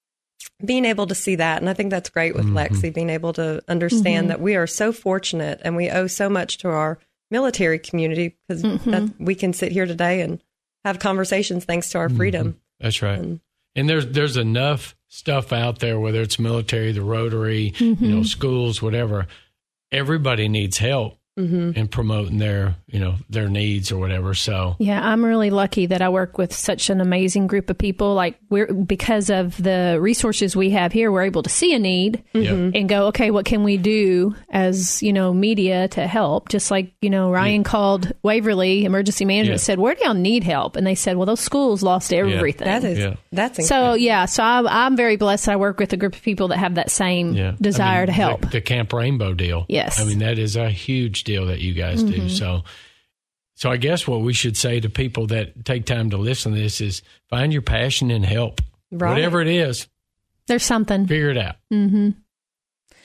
being 0.63 0.85
able 0.85 1.07
to 1.07 1.15
see 1.15 1.35
that, 1.35 1.61
and 1.61 1.69
I 1.69 1.73
think 1.73 1.89
that's 1.89 2.09
great 2.09 2.35
with 2.35 2.45
mm-hmm. 2.45 2.57
Lexi, 2.57 2.93
being 2.93 3.09
able 3.09 3.33
to 3.33 3.61
understand 3.67 4.23
mm-hmm. 4.23 4.27
that 4.29 4.41
we 4.41 4.55
are 4.55 4.67
so 4.67 4.91
fortunate 4.91 5.61
and 5.63 5.75
we 5.75 5.89
owe 5.89 6.07
so 6.07 6.29
much 6.29 6.57
to 6.59 6.69
our 6.69 6.99
military 7.31 7.79
community 7.79 8.35
because 8.47 8.63
mm-hmm. 8.63 8.91
that 8.91 9.13
we 9.19 9.35
can 9.35 9.53
sit 9.53 9.71
here 9.71 9.85
today 9.85 10.21
and 10.21 10.41
have 10.85 10.99
conversations 10.99 11.65
thanks 11.65 11.89
to 11.91 11.97
our 11.97 12.09
freedom. 12.09 12.59
That's 12.79 13.01
right. 13.01 13.19
And- 13.19 13.41
And 13.75 13.87
there's 13.87 14.07
there's 14.07 14.37
enough 14.37 14.95
stuff 15.07 15.53
out 15.53 15.79
there, 15.79 15.99
whether 15.99 16.21
it's 16.21 16.39
military, 16.39 16.91
the 16.91 17.03
Rotary, 17.03 17.73
you 17.77 17.95
know, 17.99 18.23
schools, 18.23 18.81
whatever. 18.81 19.27
Everybody 19.91 20.47
needs 20.49 20.77
help 20.77 21.18
Mm-hmm. 21.37 21.71
in 21.79 21.87
promoting 21.87 22.37
their 22.37 22.75
you 22.87 22.99
know 22.99 23.15
their 23.29 23.47
needs 23.47 23.93
or 23.93 23.97
whatever. 23.97 24.33
So 24.33 24.75
Yeah, 24.77 24.99
I'm 25.01 25.23
really 25.23 25.51
lucky 25.51 25.85
that 25.85 26.01
I 26.01 26.09
work 26.09 26.37
with 26.37 26.53
such 26.53 26.89
an 26.89 26.99
amazing 26.99 27.47
group 27.47 27.69
of 27.69 27.77
people. 27.77 28.13
Like 28.13 28.37
we're 28.49 28.67
because 28.73 29.29
of 29.29 29.55
the 29.55 29.99
resources 30.01 30.53
we 30.53 30.71
have 30.71 30.91
here, 30.91 31.09
we're 31.13 31.23
able 31.23 31.43
to 31.43 31.49
see 31.49 31.73
a 31.73 31.79
need 31.79 32.25
yeah, 32.33 32.51
and 32.51 32.73
mm-hmm. 32.73 32.87
go, 32.87 33.07
okay, 33.07 33.31
what 33.31 33.45
can 33.45 33.63
we 33.63 33.77
do 33.77 34.35
as 34.49 35.01
you 35.01 35.13
know 35.13 35.33
media 35.33 35.87
to 35.89 36.07
help? 36.07 36.49
Just 36.49 36.71
like 36.71 36.91
you 37.01 37.09
know, 37.09 37.31
Ryan 37.31 37.63
called 37.63 38.11
Waverly 38.21 38.83
Emergency 38.83 39.23
Management, 39.23 39.61
Yeah. 39.61 39.63
said, 39.63 39.79
"Where 39.79 39.95
do 39.95 40.03
y'all 40.03 40.13
need 40.15 40.43
help?" 40.43 40.75
And 40.75 40.85
they 40.85 40.95
said, 40.95 41.15
"Well, 41.15 41.25
those 41.27 41.39
schools 41.39 41.81
lost 41.81 42.11
everything." 42.11 42.65
That 42.65 42.83
is, 42.83 42.99
Yeah. 42.99 43.13
that's 43.31 43.65
so 43.65 43.75
incredible. 43.75 43.97
yeah, 43.97 44.25
so 44.25 44.43
I'm, 44.43 44.67
I'm 44.67 44.97
very 44.97 45.15
blessed. 45.15 45.45
that 45.45 45.53
I 45.53 45.55
work 45.55 45.79
with 45.79 45.93
a 45.93 45.97
group 45.97 46.15
of 46.15 46.21
people 46.21 46.49
that 46.49 46.57
have 46.57 46.75
that 46.75 46.91
same 46.91 47.31
yeah. 47.33 47.55
desire 47.61 47.99
I 47.99 47.99
mean, 47.99 48.07
to 48.07 48.11
help. 48.11 48.41
The, 48.41 48.47
the 48.47 48.61
Camp 48.61 48.91
Rainbow 48.91 49.33
deal. 49.33 49.65
Yes. 49.69 50.01
I 50.01 50.03
mean 50.03 50.19
that 50.19 50.37
is 50.37 50.57
a 50.57 50.69
huge 50.69 51.23
deal 51.29 51.45
that 51.47 51.59
you 51.59 51.73
guys 51.73 52.03
do. 52.03 52.29
So. 52.29 52.63
So 53.55 53.69
I 53.69 53.75
guess 53.75 54.07
what 54.07 54.21
we 54.21 54.31
should 54.31 54.55
say 54.55 54.79
to 54.79 54.89
people 54.89 55.27
that 55.27 55.65
take 55.65 55.85
time 55.85 56.11
to 56.11 56.17
listen 56.17 56.53
to 56.53 56.57
this 56.57 56.79
is 56.79 57.01
find 57.29 57.51
your 57.51 57.61
passion 57.61 58.09
and 58.09 58.25
help. 58.25 58.61
Right. 58.89 59.09
Whatever 59.09 59.41
it 59.41 59.49
is, 59.49 59.89
There's 60.47 60.63
something. 60.63 61.05
figure 61.05 61.29
it 61.29 61.37
out. 61.37 61.57
Mm-hmm. 61.69 62.11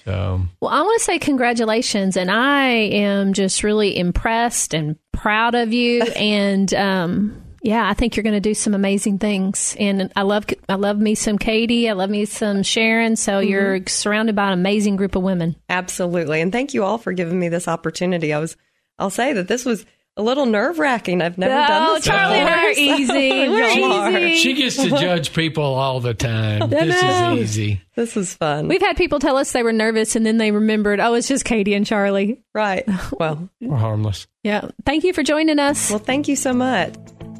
So 0.04 0.42
Well, 0.60 0.70
I 0.70 0.82
want 0.82 0.98
to 1.00 1.04
say 1.04 1.18
congratulations, 1.18 2.16
and 2.16 2.30
I 2.30 2.68
am 2.68 3.32
just 3.32 3.64
really 3.64 3.98
impressed 3.98 4.74
and 4.74 4.96
proud 5.12 5.56
of 5.56 5.72
you. 5.72 6.02
and 6.16 6.72
um, 6.72 7.43
yeah, 7.64 7.88
I 7.88 7.94
think 7.94 8.14
you're 8.14 8.22
going 8.22 8.34
to 8.34 8.40
do 8.40 8.54
some 8.54 8.74
amazing 8.74 9.18
things. 9.18 9.74
And 9.80 10.12
I 10.14 10.22
love, 10.22 10.44
I 10.68 10.74
love 10.74 10.98
me 10.98 11.14
some 11.14 11.38
Katie. 11.38 11.88
I 11.88 11.94
love 11.94 12.10
me 12.10 12.26
some 12.26 12.62
Sharon. 12.62 13.16
So 13.16 13.40
Mm-hmm. 13.40 13.48
you're 13.50 13.80
surrounded 13.86 14.36
by 14.36 14.48
an 14.48 14.52
amazing 14.52 14.96
group 14.96 15.16
of 15.16 15.22
women. 15.22 15.56
Absolutely. 15.68 16.40
And 16.42 16.52
thank 16.52 16.74
you 16.74 16.84
all 16.84 16.98
for 16.98 17.12
giving 17.12 17.40
me 17.40 17.48
this 17.48 17.66
opportunity. 17.66 18.32
I 18.34 18.38
was, 18.38 18.56
I'll 18.98 19.10
say 19.10 19.32
that 19.32 19.48
this 19.48 19.64
was 19.64 19.84
a 20.16 20.22
little 20.22 20.46
nerve 20.46 20.78
wracking. 20.78 21.20
I've 21.22 21.38
never 21.38 21.52
done 21.54 21.88
Oh, 21.88 21.94
this 21.96 22.04
Charlie 22.04 22.38
and 22.38 22.48
I 22.48 22.66
are 22.66 22.68
before. 22.68 22.84
easy. 23.00 23.48
We're 23.48 24.28
easy. 24.28 24.36
she 24.36 24.52
gets 24.54 24.76
to 24.76 24.90
judge 24.90 25.32
people 25.32 25.64
all 25.64 25.98
the 26.00 26.14
time. 26.14 26.68
This 26.70 27.02
is 27.02 27.38
easy. 27.40 27.80
This 27.96 28.16
is 28.16 28.34
fun. 28.34 28.68
We've 28.68 28.80
had 28.82 28.96
people 28.96 29.18
tell 29.18 29.36
us 29.36 29.50
they 29.52 29.62
were 29.64 29.72
nervous, 29.72 30.14
and 30.16 30.24
then 30.26 30.36
they 30.38 30.50
remembered, 30.52 31.00
oh, 31.00 31.14
it's 31.14 31.26
just 31.28 31.44
Katie 31.44 31.74
and 31.74 31.84
Charlie. 31.86 32.42
right. 32.54 32.84
Well, 33.18 33.48
We're 33.60 33.76
harmless. 33.76 34.26
Yeah. 34.44 34.68
Thank 34.84 35.02
you 35.04 35.12
for 35.12 35.22
joining 35.24 35.58
us. 35.58 35.90
well, 35.90 35.98
thank 35.98 36.28
you 36.28 36.36
so 36.36 36.52
much. 36.52 36.94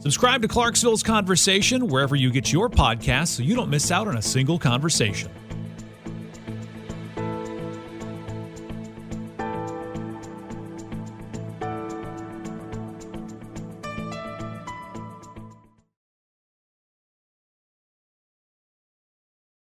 Subscribe 0.05 0.43
to 0.43 0.49
Clarksville's 0.49 1.03
Conversation 1.03 1.87
wherever 1.87 2.15
you 2.15 2.31
get 2.31 2.53
your 2.53 2.69
podcasts 2.69 3.29
so 3.29 3.43
you 3.43 3.55
don't 3.55 3.71
miss 3.71 3.91
out 3.91 4.07
on 4.07 4.19
a 4.19 4.23
single 4.23 4.59
conversation. 4.59 5.31